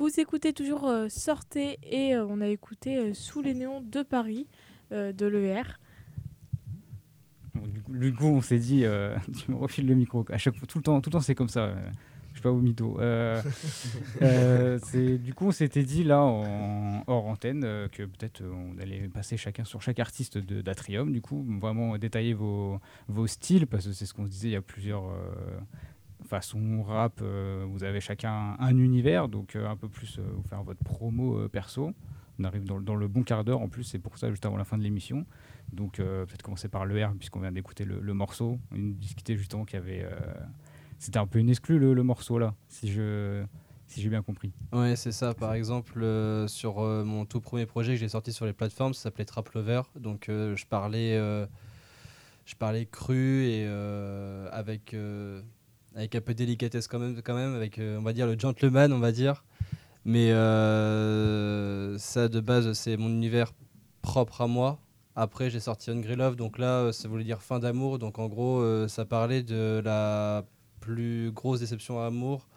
[0.04, 4.04] Vous écoutez toujours euh, Sortez et euh, on a écouté euh, Sous les néons de
[4.04, 4.48] Paris
[4.92, 5.64] euh, de l'ER.
[7.56, 10.26] Bon, du, coup, du coup, on s'est dit, euh, tu me refiles le micro.
[10.30, 11.68] À chaque fois, tout le temps, tout le temps, c'est comme ça.
[11.68, 11.76] euh,
[12.32, 13.00] je suis pas au mytho.
[13.00, 13.42] Euh,
[14.22, 14.78] euh,
[15.20, 19.08] du coup, on s'était dit là en hors antenne euh, que peut-être euh, on allait
[19.08, 21.14] passer chacun sur chaque artiste de- d'Atrium.
[21.14, 24.50] Du coup, vraiment détailler vos, vos styles parce que c'est ce qu'on se disait.
[24.50, 25.06] Il y a plusieurs
[26.36, 27.20] façons rap.
[27.22, 30.84] euh, vous avez chacun un univers, donc euh, un peu plus euh, vous faire votre
[30.84, 31.94] promo perso.
[32.40, 34.46] On arrive dans, le- dans le bon quart d'heure en plus, c'est pour ça juste
[34.46, 35.26] avant la fin de l'émission.
[35.72, 38.60] Donc peut-être commencer par le R puisqu'on vient d'écouter le, le morceau.
[38.72, 40.08] On discutait justement qu'il y avait...
[40.98, 43.44] C'était un peu une exclue le, le morceau là, si je
[43.86, 44.52] si j'ai bien compris.
[44.72, 45.36] Ouais, c'est ça.
[45.36, 48.94] Par exemple, euh, sur euh, mon tout premier projet que j'ai sorti sur les plateformes,
[48.96, 49.82] ça s'appelait Trap Lover.
[50.00, 51.16] Donc, euh, je parlais,
[52.46, 53.68] je parlais cru et
[54.52, 54.96] avec
[55.96, 58.38] avec un peu de délicatesse quand même, quand même, avec euh, on va dire le
[58.38, 59.44] gentleman, on va dire.
[60.06, 63.54] Mais euh, ça, de base, c'est mon univers
[64.02, 64.80] propre à moi.
[65.16, 68.00] Après, j'ai sorti Hungry Love, donc là, euh, ça voulait dire fin d'amour.
[68.00, 70.44] Donc, en gros, ça parlait de la
[70.80, 72.48] plus grosse déception à amour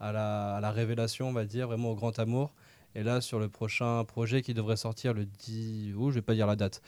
[0.00, 2.52] à la, à la révélation, on va dire, vraiment au grand amour.
[2.96, 5.94] Et là, sur le prochain projet qui devrait sortir le 10...
[5.98, 6.80] Oh, je vais pas dire la date.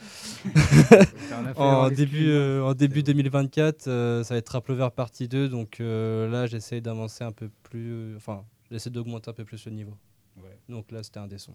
[1.32, 5.48] un en, début, euh, en début 2024, euh, ça va être Trap Lover partie 2.
[5.48, 8.14] Donc euh, là, j'essaie d'avancer un peu plus...
[8.16, 9.96] Enfin, j'essaie d'augmenter un peu plus le niveau.
[10.36, 10.56] Ouais.
[10.68, 11.54] Donc là, c'était un des sons.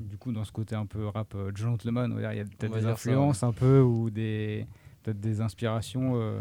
[0.00, 2.40] Du coup, dans ce côté un peu rap euh, gentleman, on va dire, il y
[2.40, 4.66] a peut-être des ça, influences un peu ou des
[5.04, 6.14] peut-être des inspirations.
[6.16, 6.40] euh,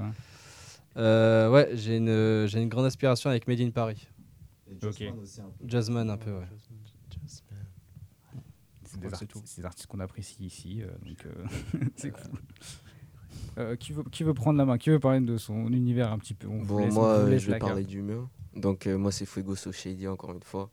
[0.97, 4.07] Euh, ouais, j'ai une, j'ai une grande aspiration avec Made in Paris.
[4.83, 5.03] Ok.
[5.65, 6.45] Jazzman un peu, ouais.
[6.57, 6.72] C'est Ouais,
[8.99, 9.41] des, tout.
[9.45, 11.45] c'est des artistes qu'on apprécie ici, euh, donc euh,
[11.95, 12.39] c'est cool.
[13.57, 14.77] Euh, qui, veut, qui veut prendre la main?
[14.77, 16.47] Qui veut parler de son univers un petit peu?
[16.47, 18.29] On Bon, laisse- moi, euh, je vais parler du mien.
[18.55, 20.69] Donc, euh, moi, c'est Fuego So Shady, encore une fois.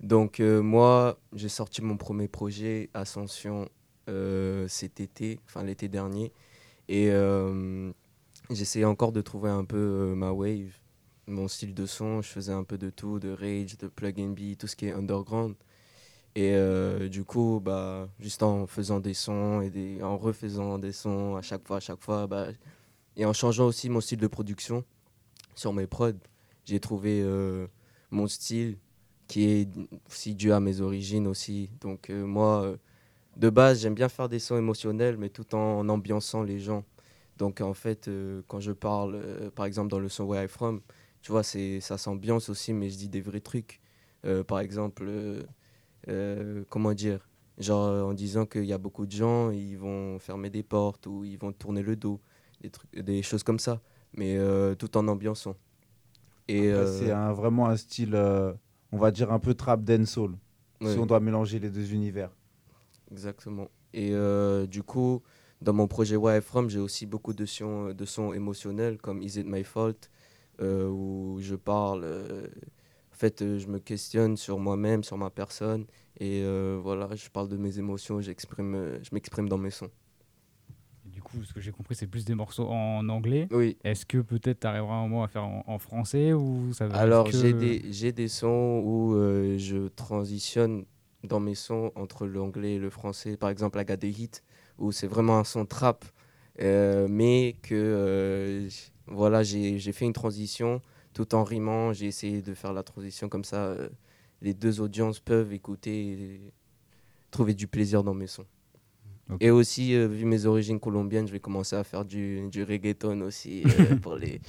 [0.00, 3.68] Donc, euh, moi, j'ai sorti mon premier projet, Ascension,
[4.08, 6.32] euh, cet été, enfin l'été dernier.
[6.88, 7.92] Et euh,
[8.50, 10.72] j'essayais encore de trouver un peu euh, ma wave,
[11.26, 12.20] mon style de son.
[12.22, 14.86] Je faisais un peu de tout, de rage, de plug and beat, tout ce qui
[14.86, 15.54] est underground.
[16.34, 21.36] Et euh, du coup, bah, juste en faisant des sons et en refaisant des sons
[21.36, 22.48] à chaque fois, à chaque fois, bah,
[23.16, 24.84] et en changeant aussi mon style de production
[25.54, 26.12] sur mes prods,
[26.64, 27.66] j'ai trouvé euh,
[28.10, 28.78] mon style
[29.28, 29.68] qui est
[30.08, 31.68] aussi dû à mes origines aussi.
[31.82, 32.76] Donc euh, moi,
[33.36, 36.84] de base, j'aime bien faire des sons émotionnels, mais tout en ambiançant les gens.
[37.36, 38.08] Donc en fait,
[38.48, 40.80] quand je parle, par exemple dans le son Where I From,
[41.20, 43.80] tu vois, ça s'ambiance aussi, mais je dis des vrais trucs.
[44.46, 45.10] Par exemple,
[46.08, 47.28] euh, comment dire?
[47.58, 51.06] Genre euh, en disant qu'il y a beaucoup de gens, ils vont fermer des portes
[51.06, 52.20] ou ils vont tourner le dos,
[52.60, 53.80] des, trucs, des choses comme ça,
[54.14, 55.56] mais euh, tout en ambiançant.
[56.48, 58.14] Et euh, C'est un- vraiment un style,
[58.90, 60.32] on va dire un peu trap dancehall,
[60.80, 60.98] si Ouais.
[60.98, 62.30] on doit mélanger les deux univers.
[63.10, 63.68] Exactement.
[63.94, 64.12] Et
[64.68, 65.22] du coup,
[65.60, 69.22] dans mon projet Where I'm From, j'ai aussi beaucoup de sons, de sons émotionnels comme
[69.22, 70.08] Is It My Fault,
[70.60, 72.04] où je parle.
[73.22, 75.86] Fait, euh, je me questionne sur moi-même, sur ma personne.
[76.18, 79.90] Et euh, voilà, je parle de mes émotions, j'exprime, euh, je m'exprime dans mes sons.
[81.04, 83.46] Du coup, ce que j'ai compris, c'est plus des morceaux en anglais.
[83.50, 83.76] Oui.
[83.84, 86.98] Est-ce que peut-être tu arriveras un moment à faire en, en français ou ça va
[86.98, 90.84] Alors, que- j'ai des, j'ai des sons où euh, je transitionne
[91.24, 93.36] dans mes sons entre l'anglais et le français.
[93.36, 94.42] Par exemple, the Hit,
[94.78, 96.04] où c'est vraiment un son trap,
[96.60, 98.68] euh, mais que
[99.06, 100.80] voilà, j'ai j'ai fait une transition
[101.12, 101.92] tout en rimant.
[101.92, 103.66] J'ai essayé de faire la transition comme ça.
[103.66, 103.88] euh,
[104.42, 106.52] les deux audiences peuvent écouter et
[107.30, 108.46] trouver du plaisir dans mes sons.
[109.40, 113.20] Et aussi, euh, vu mes origines colombiennes, je vais commencer à faire du, du reggaeton
[113.22, 114.40] aussi euh, pour, les,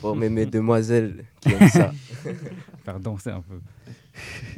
[0.00, 1.92] pour mes, mes demoiselles qui aiment ça.
[2.84, 3.58] Faire danser un peu.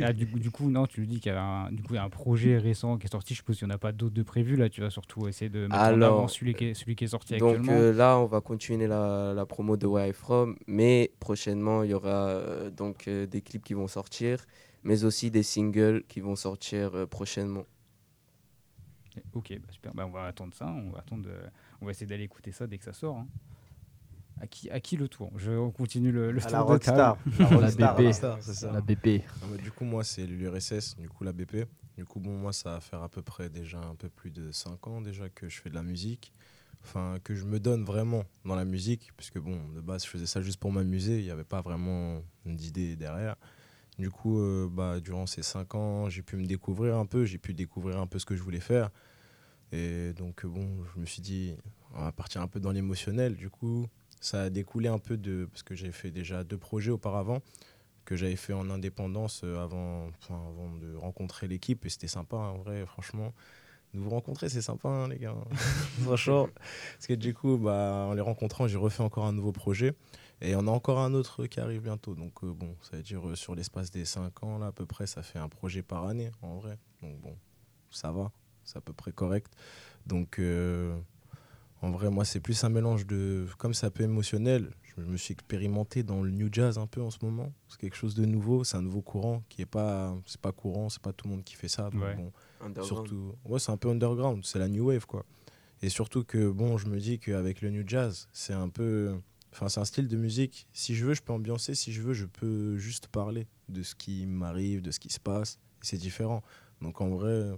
[0.02, 1.94] Ah, du, coup- du coup, non, tu lui dis qu'il y a un, du coup,
[1.94, 3.34] il y a un projet récent qui est sorti.
[3.34, 4.56] Je suppose qu'il n'y en a pas d'autres de prévus.
[4.56, 7.04] Là, tu vas surtout essayer de mettre en avant Alors, celui qui est, celui qui
[7.04, 7.72] est sorti Donc actuellement.
[7.72, 11.90] euh, là, on va continuer la, la promo de Where I'm From, mais prochainement, il
[11.90, 14.44] y aura donc des clips qui vont sortir,
[14.84, 17.06] mais aussi des singles qui vont sortir euh,
[19.32, 19.94] Ok, bah super.
[19.94, 20.66] Bah, on va attendre ça.
[20.66, 21.48] On va, attendre, euh,
[21.80, 23.16] on va essayer d'aller écouter ça dès que ça sort.
[23.18, 23.26] hein.
[24.42, 25.30] À qui, à qui le tour?
[25.36, 27.18] Je on continue le, le À tour la de Rockstar.
[27.78, 27.92] La.
[27.94, 28.72] BP, c'est ça.
[28.72, 29.22] La BP.
[29.42, 31.66] Ah bah, du coup, moi, c'est l'URSS, du coup, la BP.
[31.98, 34.50] Du coup, bon, moi, ça va faire à peu près déjà un peu plus de
[34.50, 36.32] 5 ans déjà que je fais de la musique.
[36.82, 40.24] Enfin, que je me donne vraiment dans la musique, puisque bon, de base, je faisais
[40.24, 43.36] ça juste pour m'amuser, il n'y avait pas vraiment d'idée derrière.
[43.98, 47.36] Du coup, euh, bah, durant ces 5 ans, j'ai pu me découvrir un peu, j'ai
[47.36, 48.88] pu découvrir un peu ce que je voulais faire.
[49.72, 51.56] Et donc, euh, bon, je me suis dit,
[51.94, 53.36] on va partir un peu dans l'émotionnel.
[53.36, 53.86] Du coup,
[54.20, 55.48] ça a découlé un peu de.
[55.50, 57.40] Parce que j'ai fait déjà deux projets auparavant
[58.04, 61.86] que j'avais fait en indépendance euh, avant, enfin, avant de rencontrer l'équipe.
[61.86, 63.32] Et c'était sympa, hein, en vrai, franchement.
[63.94, 65.34] De vous rencontrer, c'est sympa, hein, les gars.
[66.02, 66.48] Franchement.
[66.94, 69.94] Parce que du coup, bah, en les rencontrant, j'ai refait encore un nouveau projet.
[70.40, 72.14] Et on a encore un autre qui arrive bientôt.
[72.14, 74.86] Donc, euh, bon, ça veut dire euh, sur l'espace des 5 ans, là, à peu
[74.86, 76.78] près, ça fait un projet par année, en vrai.
[77.02, 77.36] Donc, bon,
[77.90, 78.30] ça va.
[78.70, 79.52] C'est à peu près correct.
[80.06, 80.96] Donc, euh,
[81.82, 83.46] en vrai, moi, c'est plus un mélange de.
[83.58, 87.00] Comme c'est un peu émotionnel, je me suis expérimenté dans le new jazz un peu
[87.02, 87.52] en ce moment.
[87.68, 90.16] C'est quelque chose de nouveau, c'est un nouveau courant qui est pas.
[90.24, 91.90] C'est pas courant, c'est pas tout le monde qui fait ça.
[91.90, 92.14] donc Ouais.
[92.14, 92.86] bon, Underground.
[92.86, 93.34] surtout.
[93.44, 95.24] Ouais, c'est un peu underground, c'est la new wave, quoi.
[95.82, 99.16] Et surtout que, bon, je me dis qu'avec le new jazz, c'est un peu.
[99.52, 100.68] Enfin, c'est un style de musique.
[100.72, 101.74] Si je veux, je peux ambiancer.
[101.74, 105.18] Si je veux, je peux juste parler de ce qui m'arrive, de ce qui se
[105.18, 105.58] passe.
[105.80, 106.44] C'est différent.
[106.82, 107.50] Donc, en vrai,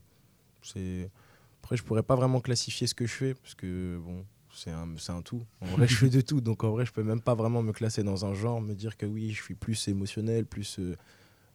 [0.63, 4.95] Après, je pourrais pas vraiment classifier ce que je fais, parce que, bon, c'est un,
[5.09, 5.43] un tout.
[5.61, 6.41] En vrai, je fais de tout.
[6.41, 8.97] Donc, en vrai, je peux même pas vraiment me classer dans un genre, me dire
[8.97, 10.97] que oui, je suis plus émotionnel, plus euh,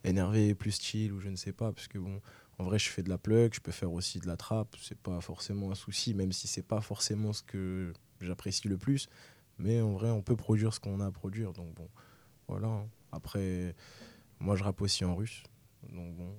[0.04, 1.72] énervé, plus chill, ou je ne sais pas.
[1.72, 2.20] Parce que, bon,
[2.58, 4.76] en vrai, je fais de la plug, je peux faire aussi de la trappe.
[4.80, 9.08] C'est pas forcément un souci, même si c'est pas forcément ce que j'apprécie le plus.
[9.58, 11.52] Mais en vrai, on peut produire ce qu'on a à produire.
[11.52, 11.88] Donc, bon,
[12.48, 12.68] voilà.
[12.68, 12.88] hein.
[13.12, 13.74] Après,
[14.40, 15.42] moi, je rappe aussi en russe.
[15.92, 16.34] Donc, bon,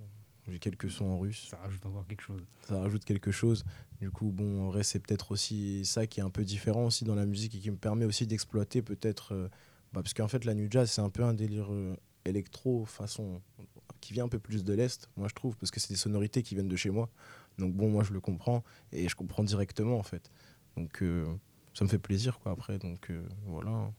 [0.50, 1.48] j'ai quelques sons en russe.
[1.50, 2.42] Ça rajoute encore quelque chose.
[2.68, 3.66] Ça rajoute quelque chose.
[4.00, 7.04] Du coup, bon, en vrai, c'est peut-être aussi ça qui est un peu différent aussi
[7.04, 9.34] dans la musique et qui me permet aussi d'exploiter peut-être.
[9.34, 9.48] euh,
[9.94, 13.42] bah, parce qu'en fait, la new jazz, c'est un peu un délire euh, électro façon
[14.02, 16.44] qui vient un peu plus de l'Est, moi je trouve, parce que c'est des sonorités
[16.44, 17.10] qui viennent de chez moi.
[17.58, 20.32] Donc bon, moi je le comprends et je comprends directement en fait.
[20.78, 21.26] Donc euh,
[21.74, 22.80] ça me fait plaisir quoi après.
[22.80, 23.92] Donc euh, voilà.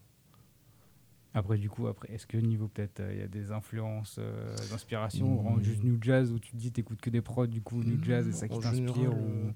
[1.32, 5.26] Après, du coup, après, est-ce que niveau peut-être il y a des influences, euh, d'inspiration,
[5.42, 5.54] Mm.
[5.56, 8.02] ou juste new jazz où tu te dis t'écoutes que des prods du coup new
[8.02, 9.28] jazz et ça qui t'inspire ou...
[9.46, 9.50] euh,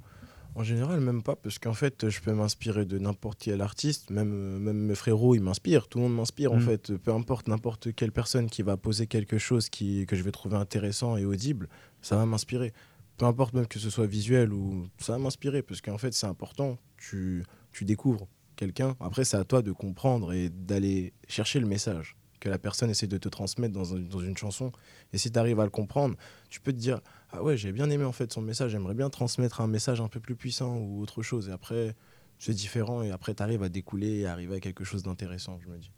[0.57, 4.33] En général, même pas, parce qu'en fait, je peux m'inspirer de n'importe quel artiste, même,
[4.33, 6.61] euh, même mes frérots, ils m'inspirent, tout le monde m'inspire en Mm.
[6.61, 10.31] fait, peu importe n'importe quelle personne qui va poser quelque chose qui, que je vais
[10.31, 11.69] trouver intéressant et audible,
[12.03, 12.73] ça va m'inspirer.
[13.17, 16.27] Peu importe même que ce soit visuel ou ça va m'inspirer, parce qu'en fait, c'est
[16.29, 21.67] important, tu, tu découvres quelqu'un, après, c'est à toi de comprendre et d'aller chercher le
[21.67, 24.71] message que la personne essaie de te transmettre dans, un- dans une chanson.
[25.13, 26.17] Et si tu arrives à le comprendre,
[26.51, 29.09] tu peux te dire Ah ouais, j'ai bien aimé en fait son message, j'aimerais bien
[29.11, 31.49] transmettre un message un peu plus puissant ou autre chose.
[31.49, 31.95] Et après,
[32.39, 35.69] c'est différent et après, tu arrives à découler et arriver à quelque chose d'intéressant, je
[35.69, 35.91] me dis.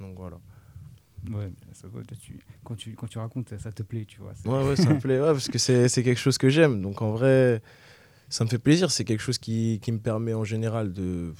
[0.00, 0.38] Donc voilà.
[1.30, 1.88] Ouais, ça,
[2.20, 4.32] tu- quand, tu, quand tu racontes, ça, te plaît, tu vois.
[4.44, 6.82] Ouais, ouais, ça me plaît, ouais, parce que c'est c'est quelque chose que j'aime.
[6.82, 7.62] Donc en vrai,
[8.28, 8.90] ça me fait plaisir.
[8.90, 11.32] C'est quelque chose qui, qui me permet en général de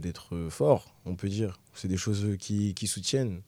[0.00, 1.60] d'être fort, on peut dire.
[1.74, 3.42] C'est des choses qui, qui soutiennent.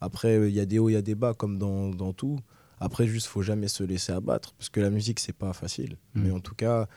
[0.00, 2.38] Après, il y a des hauts, il y a des bas, comme dans, dans tout.
[2.80, 5.96] Après, juste, faut jamais se laisser abattre, parce que la musique, c'est pas facile.
[6.14, 6.22] Mm.
[6.22, 6.88] Mais en tout cas,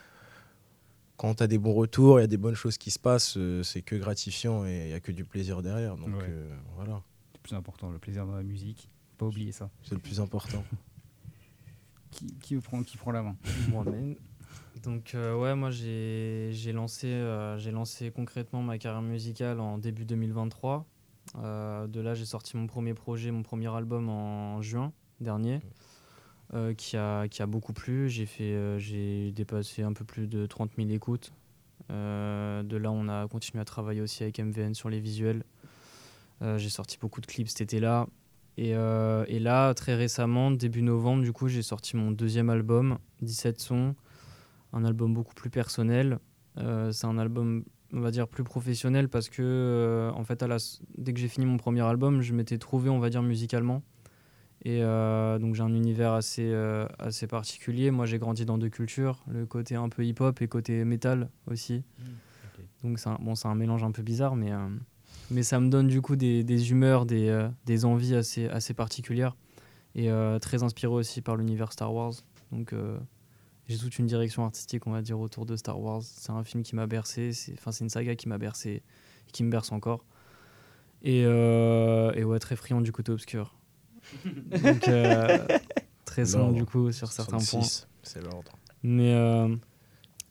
[1.16, 3.36] quand tu as des bons retours, il y a des bonnes choses qui se passent,
[3.36, 5.96] euh, c'est que gratifiant et il y a que du plaisir derrière.
[5.96, 6.26] Donc Ouais.
[6.28, 8.88] euh, voilà, C'est le plus important, le plaisir dans la musique.
[9.16, 9.70] Pas oublier ça.
[9.82, 10.62] c'est le plus important.
[12.10, 13.36] Qui, qui, prend, qui prend la main?
[13.68, 14.16] Moi-même.
[14.82, 20.86] Donc euh, ouais, moi j'ai lancé, euh, lancé concrètement ma carrière musicale en début 2023.
[21.36, 25.60] Euh, de là, j'ai sorti mon premier projet, mon premier album en juin dernier,
[26.76, 28.08] qui, a, qui a beaucoup plu.
[28.08, 31.32] J'ai dépassé un peu plus de 30 000 écoutes.
[31.90, 35.44] De là, on a continué à travailler aussi avec MVN sur les visuels.
[36.40, 38.06] J'ai sorti beaucoup de clips cet été-là.
[38.56, 43.60] Et, et là, très récemment, début novembre, du coup, j'ai sorti mon deuxième album, 17
[43.60, 43.94] sons,
[44.72, 46.18] un album beaucoup plus personnel.
[46.58, 50.46] Euh, c'est un album, on va dire, plus professionnel parce que, euh, en fait, à
[50.46, 50.56] la,
[50.96, 53.82] dès que j'ai fini mon premier album, je m'étais trouvé, on va dire, musicalement.
[54.64, 57.92] Et euh, donc, j'ai un univers assez, euh, assez particulier.
[57.92, 61.84] Moi, j'ai grandi dans deux cultures, le côté un peu hip-hop et côté métal aussi.
[62.82, 64.68] Donc, c'est un, bon, c'est un mélange un peu bizarre, mais, euh,
[65.30, 69.36] mais ça me donne du coup des, des humeurs, des, des envies assez, assez particulières
[69.94, 70.10] et
[70.40, 72.14] très inspiré aussi par l'univers Star Wars.
[72.50, 72.74] Donc,
[73.68, 76.02] j'ai toute une direction artistique, on va dire, autour de Star Wars.
[76.02, 78.82] C'est un film qui m'a bercé, c'est enfin, c'est une saga qui m'a bercé
[79.28, 80.04] et qui me berce encore.
[81.02, 83.54] Et, euh, et ouais, très friand du côté obscur.
[84.24, 85.46] Donc, euh,
[86.06, 87.40] très sombre du coup sur certains points.
[87.40, 88.52] 66, c'est l'ordre.
[88.82, 89.54] Mais, euh,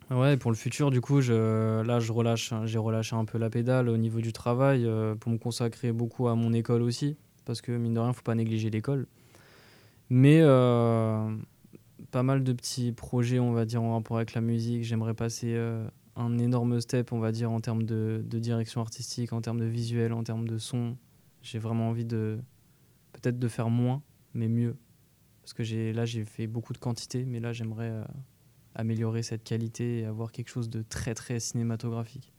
[0.10, 3.50] Ouais, pour le futur, du coup, je, là, je relâche, j'ai relâché un peu la
[3.50, 7.74] pédale au niveau du travail pour me consacrer beaucoup à mon école aussi, parce que
[7.74, 9.06] mine de rien, faut pas négliger l'école.
[10.10, 10.42] Mais
[12.12, 14.84] pas mal de petits projets, on va dire, en rapport avec la musique.
[14.84, 19.42] J'aimerais passer euh, un énorme step, on va dire, en termes de, direction artistique, en
[19.42, 20.98] termes de visuel, en termes de son.
[21.42, 22.40] J'ai vraiment envie de
[23.14, 24.02] peut-être de faire moins,
[24.34, 24.78] mais mieux.
[25.42, 28.04] Parce que j'ai là, j'ai fait beaucoup de quantité, mais là, j'aimerais euh,
[28.76, 32.34] améliorer cette qualité et avoir quelque chose de très, très cinématographique.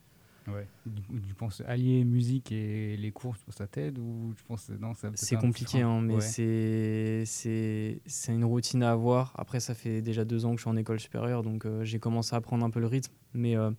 [0.54, 0.66] Ouais.
[0.86, 4.68] Du tu penses allier musique et les cours, tu penses ça t'aide ou tu penses
[4.80, 6.20] non ça C'est compliqué, hein, mais Ouais.
[6.20, 9.32] c'est c'est c'est une routine à avoir.
[9.36, 11.98] Après, ça fait déjà deux ans que je suis en école supérieure, donc euh, j'ai
[11.98, 13.12] commencé à prendre un peu le rythme.
[13.34, 13.70] Mais euh,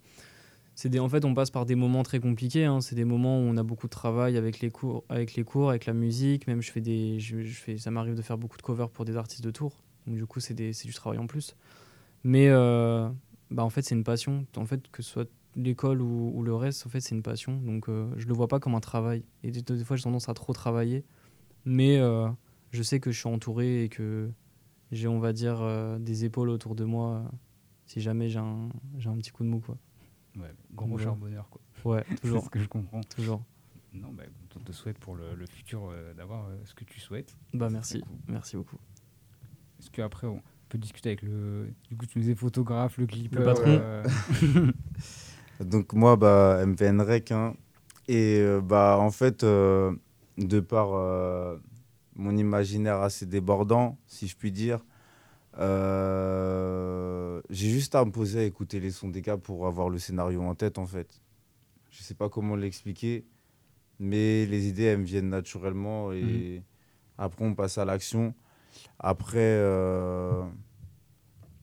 [0.75, 2.65] c'est en fait, on passe par des moments très compliqués.
[2.65, 2.79] hein.
[2.81, 5.69] C'est des moments où on a beaucoup de travail avec les cours, avec les cours,
[5.69, 6.47] avec la musique.
[6.47, 9.03] Même je fais des, je, je fais, ça m'arrive de faire beaucoup de covers pour
[9.05, 9.83] des artistes de tour.
[10.07, 11.55] Donc du coup, c'est du travail en plus.
[12.23, 13.09] Mais euh,
[13.51, 14.45] bah, en fait, c'est une passion.
[14.55, 15.29] En fait, que ce soit
[15.63, 17.57] l'école ou, ou le reste, en fait, c'est une passion.
[17.61, 19.23] Donc euh, je le vois pas comme un travail.
[19.43, 21.03] Et des, des fois, j'ai tendance à trop travailler.
[21.65, 22.27] Mais euh,
[22.71, 24.29] je sais que je suis entouré et que
[24.91, 27.29] j'ai, on va dire, euh, des épaules autour de moi
[27.85, 29.59] si jamais j'ai un, j'ai un petit coup de mou.
[29.59, 29.77] Quoi.
[30.37, 31.61] Ouais, gros Donc, charbonneur quoi.
[31.85, 32.39] Ouais, toujours.
[32.41, 33.01] c'est ce que je comprends.
[33.01, 33.43] Toujours.
[33.93, 34.23] Non, bah,
[34.55, 37.35] on te souhaite pour le, le futur euh, d'avoir euh, ce que tu souhaites.
[37.53, 38.77] Bah merci, merci beaucoup.
[39.79, 41.73] Est-ce qu'après on peut discuter avec le.
[41.89, 43.43] Du coup, tu nous es photographe, le clipper.
[43.43, 43.63] patron.
[43.67, 44.03] euh,
[45.59, 47.31] Donc moi, bah, MVN Rec.
[47.31, 47.53] hein.
[48.07, 49.93] et euh, bah, en fait, euh,
[50.37, 51.57] de par euh,
[52.15, 54.85] mon imaginaire assez débordant, si je puis dire,
[55.59, 59.99] euh, j'ai juste à me poser à écouter les sons des gars pour avoir le
[59.99, 61.21] scénario en tête, en fait.
[61.89, 63.25] Je sais pas comment l'expliquer,
[63.99, 66.63] mais les idées, elles me viennent naturellement et
[67.17, 68.33] après, on passe à l'action.
[68.99, 69.59] Après,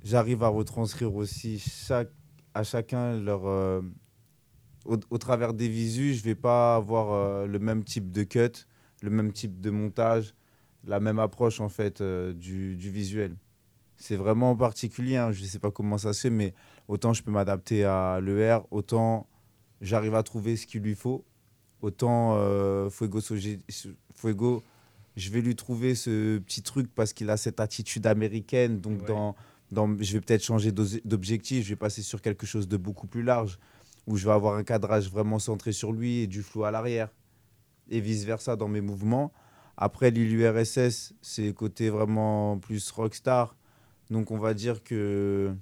[0.03, 2.11] j'arrive à retranscrire aussi chaque,
[2.57, 3.46] à chacun leur.
[3.46, 3.82] euh,
[4.86, 8.66] au, au travers des visus, je vais pas avoir euh, le même type de cut,
[9.02, 10.34] le même type de montage,
[10.84, 13.36] la même approche en fait euh, du, du visuel.
[13.96, 16.54] C'est vraiment particulier, hein, je ne sais pas comment ça se fait, mais
[16.88, 19.26] autant je peux m'adapter à l'ER, autant
[19.80, 21.24] j'arrive à trouver ce qu'il lui faut,
[21.82, 22.36] autant
[22.90, 23.20] Fuego,
[24.14, 24.62] Fuego,
[25.16, 29.34] je vais lui trouver ce petit truc parce qu'il a cette attitude américaine, donc dans,
[29.72, 33.58] je vais peut-être changer d'objectif, je vais passer sur quelque chose de beaucoup plus large,
[34.06, 37.10] où je vais avoir un cadrage vraiment centré sur lui et du flou à l'arrière,
[37.88, 39.32] et vice-versa dans mes mouvements.
[39.76, 43.56] Après, l'ILURSS, c'est côté vraiment plus rockstar,
[44.10, 45.54] donc on va dire que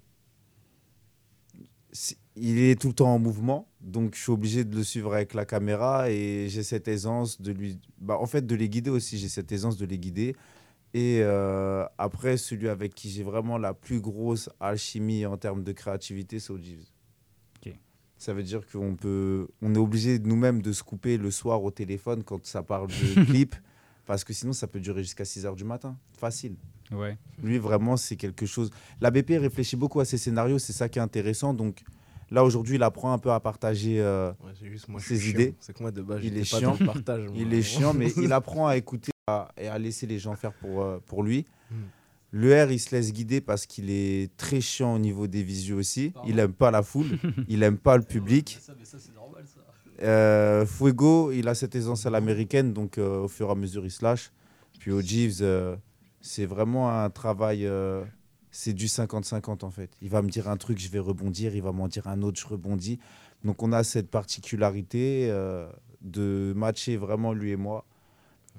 [1.92, 5.14] c'est- il est tout le temps en mouvement, donc je suis obligé de le suivre
[5.14, 8.90] avec la caméra et j'ai cette aisance de lui, bah, en fait, de les guider
[8.90, 9.18] aussi.
[9.18, 10.34] J'ai cette aisance de les guider.
[10.94, 15.72] Et euh, après, celui avec qui j'ai vraiment la plus grosse alchimie en termes de
[15.72, 16.86] créativité, c'est Ojives.
[17.58, 17.74] Ok.
[18.16, 21.72] Ça veut dire qu'on peut, on est obligé nous-mêmes de se couper le soir au
[21.72, 23.56] téléphone quand ça parle de clip,
[24.06, 25.96] parce que sinon ça peut durer jusqu'à 6 heures du matin.
[26.16, 26.54] Facile.
[26.92, 27.18] Ouais.
[27.42, 28.70] Lui, vraiment, c'est quelque chose.
[29.00, 31.54] La BP réfléchit beaucoup à ses scénarios, c'est ça qui est intéressant.
[31.54, 31.82] Donc
[32.30, 35.56] là, aujourd'hui, il apprend un peu à partager euh, Ouais, juste moi, ses idées.
[35.58, 36.74] C'est que moi, de base, il est pas chiant.
[36.74, 37.34] dans le partage, moi.
[37.36, 40.52] il est chiant, mais il apprend à écouter à- et à laisser les gens faire
[40.52, 41.46] pour, euh, pour lui.
[41.70, 41.74] Mm.
[42.32, 45.78] Le R, il se laisse guider parce qu'il est très chiant au niveau des visuels
[45.78, 46.12] aussi.
[46.26, 47.06] Il aime pas la foule,
[47.48, 48.58] il aime pas le public.
[50.02, 53.84] Euh, Fuego, il a cette aisance à l'américaine, donc euh, au fur et à mesure,
[53.84, 54.32] il se lâche.
[54.80, 55.76] Puis au Jeeves, euh,
[56.20, 57.68] c'est vraiment un travail.
[58.50, 59.90] c'est du 50-50 en fait.
[60.02, 61.54] Il va me dire un truc, je vais rebondir.
[61.54, 62.98] Il va m'en dire un autre, je rebondis.
[63.44, 65.28] Donc on a cette particularité
[66.02, 67.84] de matcher vraiment lui et moi.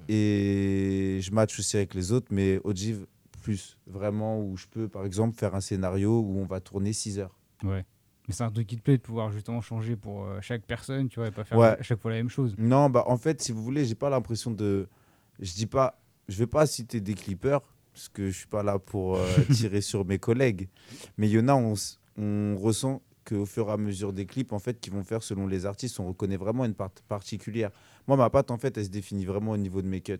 [0.08, 3.06] Et je match aussi avec les autres, mais Ojiv
[3.42, 3.76] plus.
[3.86, 7.36] Vraiment, où je peux, par exemple, faire un scénario où on va tourner 6 heures.
[7.62, 7.84] Ouais.
[8.28, 11.08] Mais c'est un truc qui te plaît de pouvoir justement changer pour euh, chaque personne,
[11.08, 11.68] tu vois, et pas faire Ouais.
[11.78, 12.54] à chaque fois la même chose.
[12.58, 14.88] Non, bah en fait, si vous voulez, j'ai pas l'impression de.
[15.38, 16.00] Je dis pas.
[16.28, 17.60] Je vais pas citer des clippers
[17.92, 20.68] parce que je suis pas là pour euh, tirer sur mes collègues.
[21.16, 21.74] Mais il y en a, on,
[22.18, 25.46] on ressent qu'au fur et à mesure des clips, en fait, qui vont faire selon
[25.46, 27.70] les artistes, on reconnaît vraiment une part particulière.
[28.06, 30.18] Moi, ma patte, en fait, elle se définit vraiment au niveau de mes cuts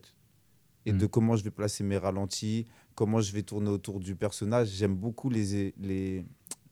[0.85, 0.99] et Mm.
[0.99, 4.69] de comment je vais placer mes ralentis, comment je vais tourner autour du personnage.
[4.69, 6.25] J'aime beaucoup les, les,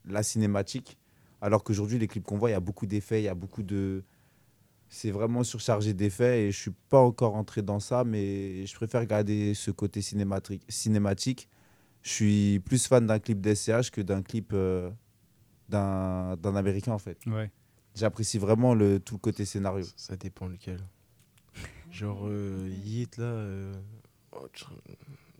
[0.04, 0.96] la cinématique.
[1.40, 3.62] Alors qu'aujourd'hui, les clips qu'on voit, il y a beaucoup d'effets, il y a beaucoup
[3.62, 4.02] de.
[4.88, 9.04] C'est vraiment surchargé d'effets et je suis pas encore entré dans ça, mais je préfère
[9.06, 10.62] garder ce côté cinématique.
[10.68, 11.48] cinématique.
[12.02, 14.90] Je suis plus fan d'un clip d'SCH que d'un clip euh,
[15.68, 17.18] d'un d'un américain en fait.
[17.26, 17.50] Ouais.
[17.94, 19.84] J'apprécie vraiment le, tout le côté scénario.
[19.96, 20.78] Ça dépend lequel.
[21.94, 23.72] Genre euh, Yeet là, euh,
[24.32, 24.64] oh, tu,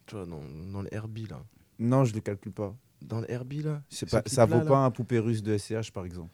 [0.07, 0.41] tu vois, dans,
[0.73, 1.43] dans le RB là.
[1.81, 2.75] Non, je le calcule pas.
[3.03, 3.83] dans le Herbie là.
[3.89, 6.31] C'est ce pas, ça vaut pas un poupée russe de SCH, par exemple.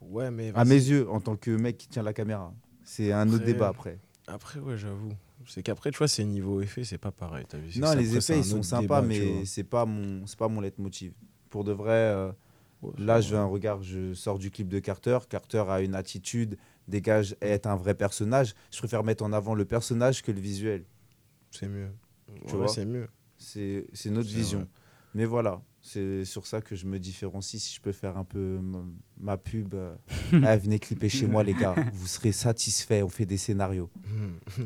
[0.00, 0.48] Ouais, mais.
[0.50, 0.68] À vas-y.
[0.68, 2.52] mes yeux, en tant que mec qui tient la caméra.
[2.84, 3.98] C'est un autre Après- débat après.
[4.26, 5.12] Après, ouais, j'avoue.
[5.46, 7.44] C'est qu'après, tu vois, c'est niveau effet, c'est pas pareil.
[7.48, 9.02] T'as vu c'est Non, que ça, les après, c'est effets, un ils sont autre sympas,
[9.02, 9.36] débat, tu vois.
[9.40, 11.12] mais c'est pas mon, c'est pas mon leitmotiv.
[11.50, 12.32] Pour de vrai, euh,
[12.98, 15.18] là, je vais un regard, je sors du clip de Carter.
[15.28, 16.56] Carter a une attitude,
[16.88, 18.54] dégage, est un vrai personnage.
[18.70, 20.84] Je préfère mettre en avant le personnage que le visuel.
[21.50, 21.90] C'est mieux.
[22.46, 23.08] Tu Ouais, vois c'est mieux.
[23.36, 24.60] C'est notre vision.
[24.60, 24.68] vrai.
[25.14, 27.62] Mais voilà, c'est sur ça que je me différencie.
[27.62, 28.78] Si je peux faire un peu ma,
[29.20, 29.94] ma pub, euh,
[30.44, 31.74] ah, venez clipper chez moi, les gars.
[31.92, 33.02] Vous serez satisfaits.
[33.04, 33.90] On fait des scénarios.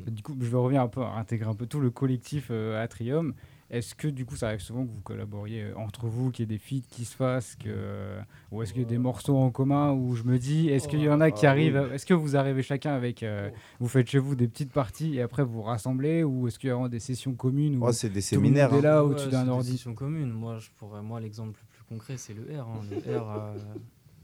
[0.07, 2.81] Du coup, je vais revenir un peu, à intégrer un peu tout le collectif euh,
[2.83, 3.35] Atrium.
[3.69, 6.45] Est-ce que du coup, ça arrive souvent que vous collaboriez euh, entre vous, qu'il y
[6.45, 8.17] ait des feats qui se fassent, que...
[8.53, 11.01] ou est-ce qu'il y a des morceaux en commun où je me dis, est-ce qu'il
[11.01, 13.51] y en a qui Ah, arrivent, est-ce que vous arrivez chacun avec, euh,
[13.81, 16.71] vous faites chez vous des petites parties et après vous rassemblez, ou est-ce qu'il y
[16.71, 18.83] a vraiment des sessions communes où Oh, c'est des tout le monde séminaires, est hein.
[18.83, 20.31] là Ouais, au-dessus c'est d'un des ordi sessions communes.
[20.31, 22.69] Moi, je pourrais, moi, l'exemple le plus concret, c'est le R.
[22.69, 22.81] hein.
[22.91, 23.55] Le R, euh,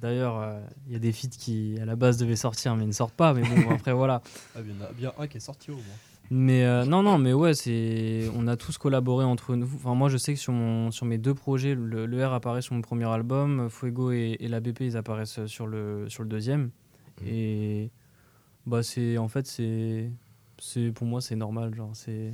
[0.01, 2.93] D'ailleurs, euh, il y a des feats qui, à la base, devaient sortir, mais ne
[2.93, 3.35] sortent pas.
[3.35, 4.21] Mais bon, après, voilà.
[4.57, 5.83] Ah, il y en a bien un qui est sorti au moins.
[6.35, 9.69] Mais euh, non, non, mais ouais, c'est, on a tous collaboré entre nous.
[9.75, 12.63] Enfin, moi, je sais que sur, mon, sur mes deux projets, le, le R apparaît
[12.63, 16.31] sur mon premier album, Fuego et, et la BP, ils apparaissent sur le, sur le
[16.31, 16.71] deuxième.
[17.27, 17.91] Et
[18.65, 20.11] bah, c'est, en fait, c'est,
[20.59, 21.75] c'est, pour moi, c'est normal.
[21.75, 22.33] Genre, c'est,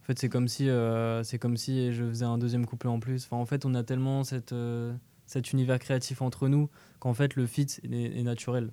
[0.00, 2.98] en fait, c'est comme si, euh, c'est comme si je faisais un deuxième couplet en
[2.98, 3.26] plus.
[3.26, 4.94] Enfin, en fait, on a tellement cette, euh,
[5.26, 8.70] cet univers créatif entre nous qu'en fait, le fit est, est naturel.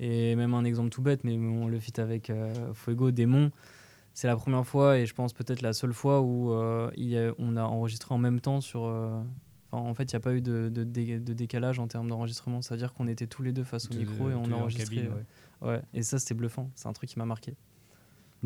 [0.00, 3.50] Et même un exemple tout bête, mais bon, le feat avec euh, Fuego, Démon,
[4.16, 7.18] c'est la première fois et je pense peut-être la seule fois où euh, il y
[7.18, 8.84] a- on a enregistré en même temps sur.
[8.86, 9.20] euh,
[9.72, 12.62] en fait, il n'y a pas eu de, de, dé- de décalage en termes d'enregistrement.
[12.62, 14.96] C'est-à-dire qu'on était tous les deux face au micro et on a en enregistré.
[14.96, 15.12] cabine,
[15.62, 15.82] euh, ouais.
[15.92, 16.70] Et ça, c'était bluffant.
[16.76, 17.54] C'est un truc qui m'a marqué.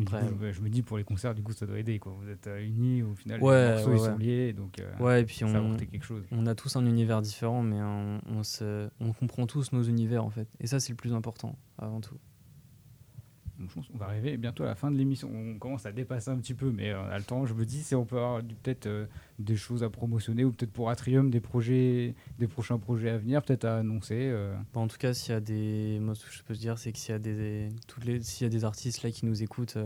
[0.05, 1.99] Coup, ouais, je me dis pour les concerts, du coup, ça doit aider.
[1.99, 2.13] Quoi.
[2.19, 5.21] Vous êtes unis, au final, Ouais, les morceaux ouais, ils sont liés, donc euh, ouais,
[5.21, 6.23] et puis ça on, a apporté quelque chose.
[6.31, 10.25] on a tous un univers différent, mais on, on, se, on comprend tous nos univers
[10.25, 10.47] en fait.
[10.59, 12.17] Et ça, c'est le plus important avant tout.
[13.61, 15.29] Donc, je pense va arriver bientôt à la fin de l'émission.
[15.33, 17.45] On commence à dépasser un petit peu, mais euh, on a le temps.
[17.45, 19.05] Je me dis si on peut avoir peut-être euh,
[19.39, 23.41] des choses à promotionner ou peut-être pour Atrium des projets, des prochains projets à venir,
[23.43, 24.17] peut-être à annoncer.
[24.19, 24.55] euh.
[24.73, 26.91] Bah, en tout cas, s'il y a des, moi, ce que je peux dire, c'est
[26.91, 29.43] que s'il y a des, toutes les, s'il y a des artistes là qui nous
[29.43, 29.77] écoutent,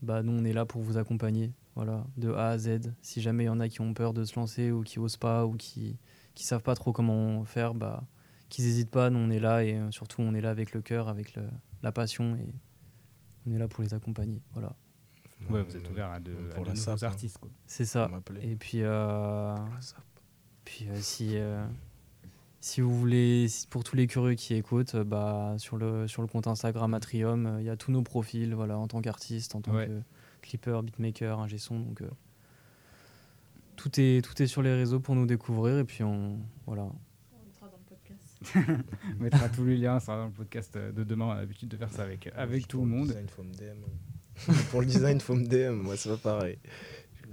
[0.00, 2.92] bah nous on est là pour vous accompagner, voilà, de A à Z.
[3.02, 5.16] Si jamais il y en a qui ont peur de se lancer ou qui osent
[5.16, 5.98] pas ou qui,
[6.34, 8.04] qui savent pas trop comment faire, bah
[8.48, 9.10] qu'ils hésitent pas.
[9.10, 11.34] Nous on est là et surtout on est là avec le cœur, avec
[11.82, 12.54] la passion et
[13.48, 14.74] on est là pour les accompagner, voilà.
[15.50, 17.08] Ouais, vous êtes ouvert à de, Pour à de nouveaux hein.
[17.08, 17.38] artistes.
[17.38, 17.48] Quoi.
[17.66, 18.10] C'est ça.
[18.42, 19.54] Et puis, euh,
[20.64, 21.64] puis euh, si, euh,
[22.60, 26.28] si vous voulez, si- pour tous les curieux qui écoutent, bah, sur, le, sur le
[26.28, 29.60] compte Instagram Atrium, euh, il y a tous nos profils voilà, en tant qu'artiste, en
[29.60, 29.86] tant Ouais.
[29.86, 30.00] que
[30.42, 31.78] clipper, beatmaker, ingé son.
[31.80, 32.10] Donc, euh,
[33.76, 35.78] tout, est, tout est sur les réseaux pour nous découvrir.
[35.78, 36.88] Et puis, on, voilà.
[38.54, 41.26] On mettra tous les liens, ça sera dans le podcast de demain.
[41.26, 43.08] On a l'habitude de faire ça avec, avec tout le monde.
[43.08, 44.52] design, faut me DM.
[44.70, 45.82] pour le design, faut me DM.
[45.82, 46.58] Moi, c'est pas pareil.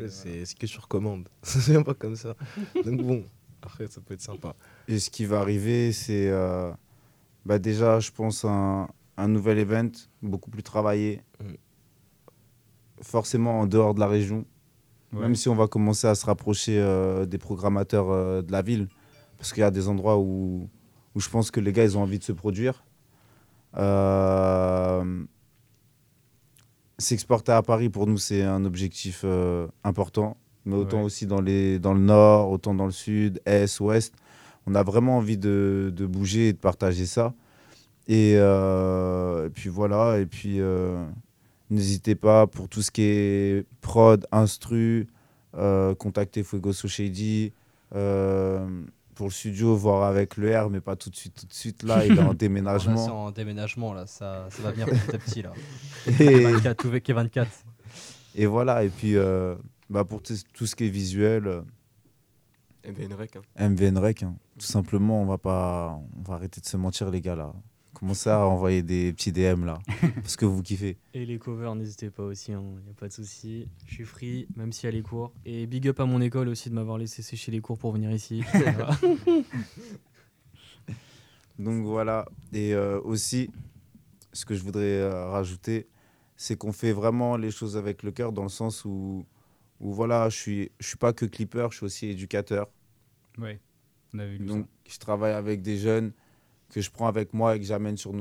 [0.10, 1.30] C'est c'est que sur commande.
[1.44, 2.36] C'est pas comme ça.
[2.84, 3.24] Donc bon,
[3.62, 4.56] après, ça peut être sympa.
[4.88, 6.72] Et ce qui va arriver, c'est euh,
[7.46, 9.92] bah déjà, je pense, un, un nouvel event,
[10.22, 11.22] beaucoup plus travaillé.
[11.40, 11.54] Mm.
[13.02, 14.46] Forcément en dehors de la région.
[15.14, 15.22] Ouais.
[15.22, 18.90] Même si on va commencer à se rapprocher euh, des programmateurs euh, de la ville.
[19.38, 20.70] Parce qu'il y a des endroits où,
[21.16, 22.84] où je pense que les gars, ils ont envie de se produire.
[23.78, 25.24] Euh,
[26.98, 30.38] S'exporter à Paris, pour nous, c'est un objectif euh, important.
[30.66, 31.04] Mais autant Ouais.
[31.04, 34.14] aussi dans, les, dans le nord, autant dans le sud, est, ouest.
[34.66, 37.34] On a vraiment envie de, de bouger et de partager ça.
[38.08, 40.20] Et, euh, et puis voilà.
[40.20, 40.60] Et puis
[41.70, 45.08] n'hésitez pas pour tout ce qui est prod, instru,
[45.54, 47.52] contactez Fuego So Shady.
[47.94, 48.66] Euh,
[49.16, 51.84] pour le studio, voir avec le R, mais pas tout de suite, tout de suite.
[51.84, 53.26] Là, il est en Là, c'est déménagement.
[53.26, 55.42] en déménagement, là, ça, ça va venir petit à petit.
[55.42, 55.54] Là.
[56.20, 57.50] Et- 24, tout avec 24.
[58.36, 59.56] Et voilà, et puis euh,
[59.90, 61.62] bah pour tout ce qui est visuel, euh,
[62.86, 63.38] MVN Rec.
[63.58, 63.70] hein.
[63.70, 64.36] MVN Rec, hein.
[64.60, 67.54] tout simplement, on va pas, on va arrêter de se mentir les gars là.
[67.96, 69.80] Commencez à envoyer des petits DM là,
[70.16, 70.98] parce que vous kiffez.
[71.14, 73.70] Et les covers, n'hésitez pas aussi, il n'y a pas de souci.
[73.88, 75.32] Je suis free, même s'il y a les cours.
[75.46, 78.12] Et big up à mon école aussi de m'avoir laissé sécher les cours pour venir
[78.12, 78.44] ici.
[81.58, 83.50] Donc voilà, et euh, aussi,
[84.34, 85.88] ce que je voudrais euh, rajouter,
[86.36, 89.26] c'est qu'on fait vraiment les choses avec le cœur dans le sens où,
[89.80, 92.68] où voilà, je suis, je suis pas que clipper, je suis aussi éducateur.
[93.38, 93.62] Ouais,
[94.14, 96.12] on avait lu Donc, je travaille avec des jeunes
[96.70, 98.14] que je prends avec moi et que j'amène sur,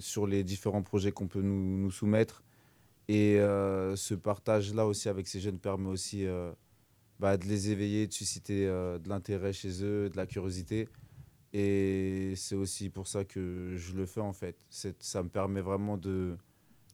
[0.00, 2.42] sur les différents projets qu'on peut nous, nous soumettre.
[3.08, 6.52] Et euh, ce partage-là aussi avec ces jeunes permet aussi euh,
[7.18, 10.88] bah, de les éveiller, de susciter euh, de l'intérêt chez eux, de la curiosité.
[11.54, 14.56] Et c'est aussi pour ça que je le fais en fait.
[14.68, 16.36] Ça me permet vraiment de,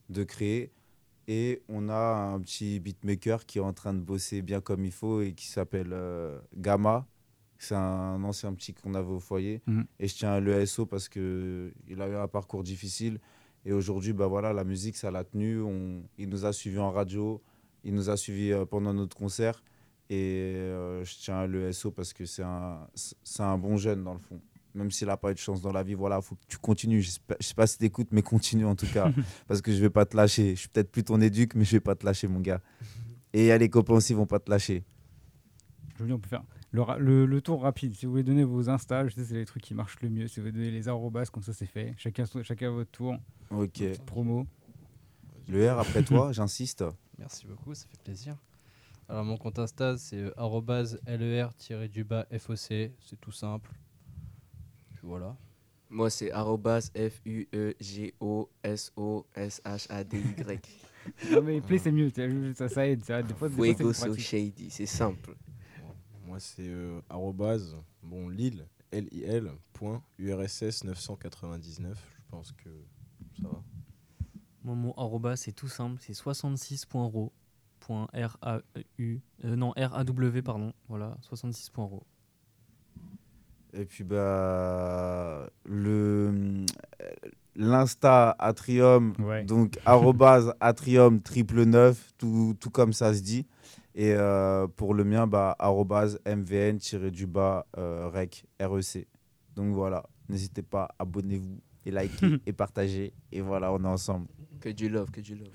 [0.09, 0.71] de créer.
[1.27, 4.91] Et on a un petit beatmaker qui est en train de bosser bien comme il
[4.91, 5.93] faut et qui s'appelle
[6.55, 7.05] Gamma.
[7.57, 9.61] C'est un ancien petit qu'on avait au foyer.
[9.67, 9.85] Mhm.
[9.99, 13.19] Et je tiens à l'ESO parce qu'il a eu un parcours difficile.
[13.65, 15.61] Et aujourd'hui, bah voilà, la musique, ça l'a tenu.
[15.61, 17.41] On, il nous a suivis en radio.
[17.83, 19.63] Il nous a suivis euh, pendant notre concert.
[20.09, 24.13] Et euh, je tiens à l'ESO parce que c'est un, c'est un bon jeune dans
[24.13, 24.39] le fond.
[24.75, 27.01] Même s'il n'a pas eu de chance dans la vie, voilà, faut que tu continues.
[27.01, 29.11] Je ne sais pas si tu écoutes, mais continue en tout cas.
[29.47, 30.51] parce que je vais pas te lâcher.
[30.55, 32.61] Je suis peut-être plus ton éduc, mais je vais pas te lâcher, mon gars.
[33.33, 34.83] Et il y a les copains aussi, ils vont pas te lâcher.
[35.95, 36.43] Je veux dire, on peut faire
[36.75, 37.95] le, ra- le- le tour rapide.
[37.95, 40.27] Si vous voulez donner vos Insta, je sais, c'est les trucs qui marchent le mieux.
[40.27, 41.93] Si vous voulez donner les arrobas, comme ça, c'est fait.
[41.97, 43.15] Chacun, chacun à votre tour.
[43.49, 43.81] Ok.
[44.05, 44.45] Promo.
[45.47, 46.83] Le R après toi, j'insiste.
[47.17, 48.35] Merci beaucoup, ça fait plaisir.
[49.07, 52.57] Alors mon compte Insta c'est euh, arrobase ler-du-bas FOC,
[52.99, 53.69] c'est tout simple.
[54.95, 55.35] Puis voilà.
[55.91, 56.89] Moi, c'est arrobas
[59.35, 60.59] F-U-E-G-O-S-O-S-H-A-D-Y.
[61.31, 62.11] Non, mais play, c'est mieux.
[62.55, 63.03] Ça, ça aide.
[63.05, 64.25] ça, Des fois, Fuego so pratique.
[64.25, 65.35] shady, c'est simple.
[66.35, 71.97] Moi, c'est euh, arrobase, bon, Lille, L-I-L, point, URSS 999.
[72.13, 72.69] Je pense que
[73.41, 73.63] ça va.
[74.61, 77.31] Moi, mon arroba, c'est tout simple, c'est 66.ro.
[77.79, 82.05] point R-A-U, euh, non, R-A-W, pardon, voilà, 66.ro.
[83.71, 86.65] Et puis bah le
[87.55, 89.13] l'insta Atrium,
[89.45, 93.47] donc arrobase Atrium triple neuf, tout, tout comme ça se dit.
[93.97, 99.07] Et euh, pour le mien, bah arrobase MVN tiré du bas euh, rec REC.
[99.55, 103.13] Donc voilà, n'hésitez pas, abonnez-vous et likez et partagez.
[103.31, 104.27] Et voilà, on est ensemble.
[104.59, 105.47] Que du love, que du love.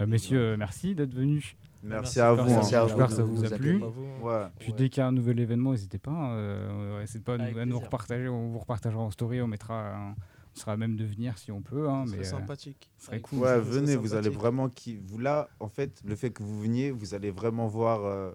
[0.00, 1.56] Euh, messieurs, euh, merci d'être venus.
[1.82, 2.60] Merci à vous, J'espère hein.
[2.60, 3.82] que ça- Merci à j'espère vous que ça vous a plu.
[4.22, 4.42] Ouais.
[4.58, 4.76] Puis Ouais.
[4.76, 6.10] dès qu'il y a un nouvel événement, n'hésitez pas.
[6.10, 8.28] hein, euh, n'hésitez pas à nous, à nous repartager.
[8.28, 9.40] On vous repartagera en story.
[9.40, 9.94] On mettra.
[9.96, 10.14] un-
[10.56, 11.88] on sera même de venir si on peut.
[11.88, 12.90] Hein, Ce mais, euh, sympathique.
[12.98, 13.38] ce serait cool.
[13.40, 16.90] Ouais, venez, vous allez vraiment qui vous là en fait, le fait que vous veniez,
[16.90, 18.32] vous allez vraiment voir euh,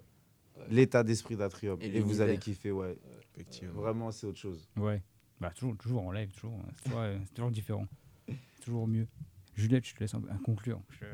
[0.69, 2.97] l'état d'esprit d'Atrium Et et, vous allez kiffer, ouais.
[3.35, 3.73] Effectivement.
[3.81, 4.69] Vraiment, c'est autre chose.
[4.77, 5.01] Ouais.
[5.41, 6.57] Bah, toujours, toujours en live, toujours.
[6.83, 7.85] C'est toujours, différent.
[8.61, 9.07] Toujours mieux.
[9.55, 10.81] Juliette, je te laisse un, un conclure.
[10.89, 11.05] Je-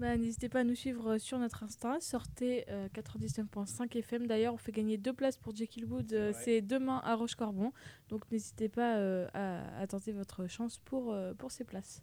[0.00, 1.98] Bah, N'hésitez pas à nous suivre euh, sur notre Insta.
[2.00, 4.26] Sortez euh, 99.5 FM.
[4.26, 6.12] D'ailleurs, on fait gagner deux places pour Jekyll Wood.
[6.12, 7.72] euh, C'est demain à Roche-Corbon.
[8.08, 12.02] Donc n'hésitez pas euh, à, à tenter votre chance pour, euh, pour ces places.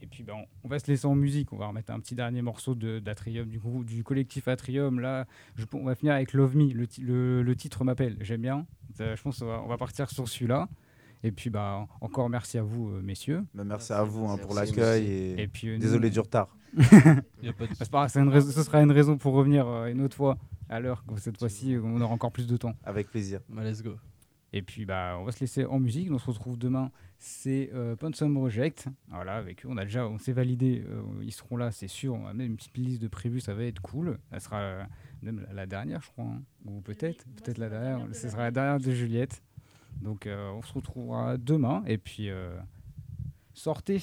[0.00, 1.52] Et puis ben, on, va se laisser en musique.
[1.52, 5.00] On va remettre un petit dernier morceau de- d'Atrium, du, groupe- du collectif Atrium.
[5.00, 6.72] Là, je, on va finir avec Love Me.
[6.72, 8.16] Le, le- le titre m'appelle.
[8.20, 8.66] J'aime bien.
[9.00, 10.68] Euh, je pense qu'on va, on va partir sur celui-là.
[11.24, 13.44] Et puis bah, encore merci à vous, euh, messieurs.
[13.54, 16.56] Bah, merci à vous hein, pour l'accueil et, Et puis, euh, désolé nous- du retard.
[17.90, 21.04] Bah, ce sera une raison pour revenir euh, une autre fois à l'heure.
[21.18, 22.74] Cette fois-ci, on aura encore plus de temps.
[22.84, 23.40] Avec plaisir.
[23.48, 23.96] Bah, let's go.
[24.54, 26.10] Et puis bah, on va se laisser en musique.
[26.10, 26.90] On se retrouve demain.
[27.18, 28.86] C'est euh, Ponsum Project.
[29.08, 30.84] Voilà, avec eux, on a déjà, on s'est validé.
[30.88, 32.14] euh, ils seront là, c'est sûr.
[32.14, 33.40] On a même une petite liste de prévus.
[33.40, 34.18] Ça va être cool.
[34.30, 34.82] Ça sera euh,
[35.22, 36.42] même la- la dernière, je crois, hein.
[36.66, 38.00] ou peut-être, peut-être la dernière.
[38.12, 39.42] Ce sera la dernière de Juliette.
[40.02, 41.82] Donc euh, on se retrouvera demain.
[41.86, 42.50] Et puis euh,
[43.54, 44.02] sortez.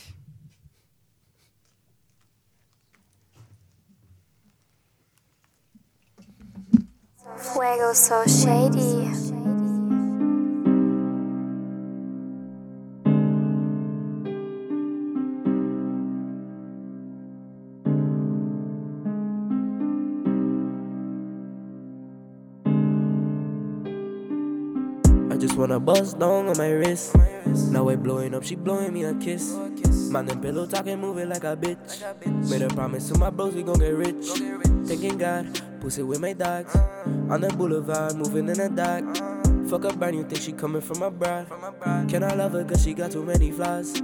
[7.37, 9.58] Fuego so shady.
[25.69, 27.15] Just wanna bust down on my wrist.
[27.69, 29.53] Now we blowing up, she blowing me a kiss.
[30.09, 32.49] Man, them pillow talking, moving like a bitch.
[32.49, 34.25] Made a promise to my bros, we gon' get rich.
[34.87, 35.45] Thanking God,
[35.79, 36.75] pussy with my dogs.
[37.29, 39.05] On the boulevard, moving in the dark.
[39.69, 41.45] Fuck a brand, new think she coming from abroad?
[42.09, 44.01] Can I love her cause she got too many flaws?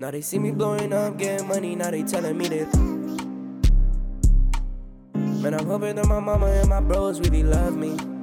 [0.00, 2.76] Now they see me blowing up, getting money, now they telling me that.
[5.14, 8.17] Man, I'm hoping that my mama and my bros really love me.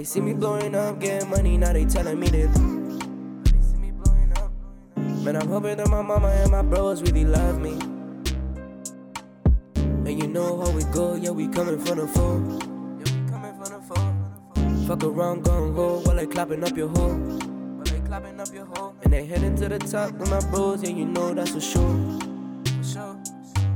[0.00, 2.58] They see me blowing up, getting money, now they telling me that.
[4.96, 7.72] Man, I'm hoping that my mama and my bros really love me.
[9.76, 12.58] And you know how we go, yeah, we coming from the phone.
[14.86, 17.12] Fuck around, gon' go while they clapping up your hole.
[19.02, 22.18] And they heading to the top with my bros, yeah, you know that's for sure.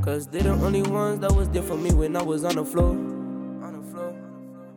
[0.02, 2.64] Cause they the only ones that was there for me when I was on the
[2.64, 3.13] floor.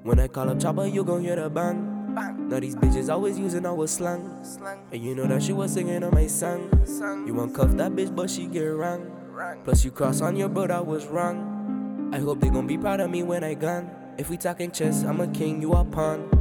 [0.08, 2.16] When I call up Chopper, you gon' hear the bang.
[2.48, 4.40] Now these bitches always using our slang.
[4.90, 6.72] And you know that she was singing on my song.
[7.28, 9.12] You want cuff that bitch, but she get wrong.
[9.66, 12.10] Plus you cross on your bro, I was wrong.
[12.14, 13.92] I hope they gon' be proud of me when I gone.
[14.18, 16.32] If we talking chess, I'm a king, you a pawn.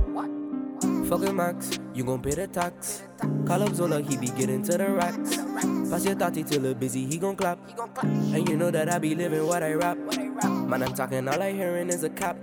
[1.08, 3.02] Fucking Max, you gon' pay the tax.
[3.46, 5.75] Call up Zola, he be getting to the racks.
[5.90, 7.58] Pass your thoughty till it busy, he gon' clap.
[7.76, 8.02] clap.
[8.04, 9.96] And you know that I be living what I rap.
[9.96, 12.36] Man, I'm talking, all I hearing is a cap.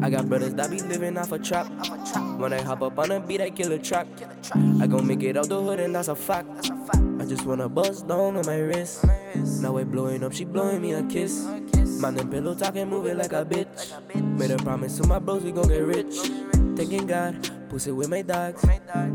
[0.00, 1.66] I got brothers that be living off a trap.
[2.38, 4.06] When I hop up on a beat, I kill a trap.
[4.80, 6.70] I gon' make it out the hood, and that's a fact.
[7.20, 9.04] I just wanna bust down on my wrist.
[9.60, 11.44] Now I blowing up, she blowing me a kiss.
[12.00, 13.92] Man, them pillow talking, moving like a bitch.
[14.38, 16.14] Made a promise to my bros, we gon' get rich.
[16.76, 18.64] Thanking God, pussy with my dogs.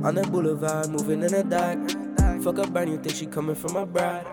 [0.04, 2.03] On the boulevard, moving in the dark.
[2.44, 4.26] Fuck a brand, you think she coming from abroad.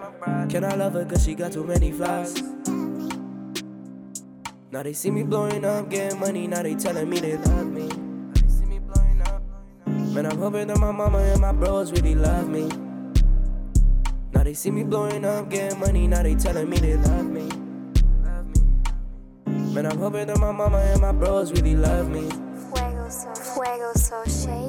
[0.49, 2.43] Can I love her cause she got too many flaws?
[4.73, 7.87] Now they see me blowing up, getting money, now they telling me they love me.
[10.13, 12.67] Man, I'm hoping that my mama and my bros really love me.
[14.35, 17.49] Now they see me blowing up, getting money, now they telling me they love me.
[19.73, 22.29] Man, I'm hoping that my mama and my bros really love me.
[22.73, 24.60] Fuego so, fuego so.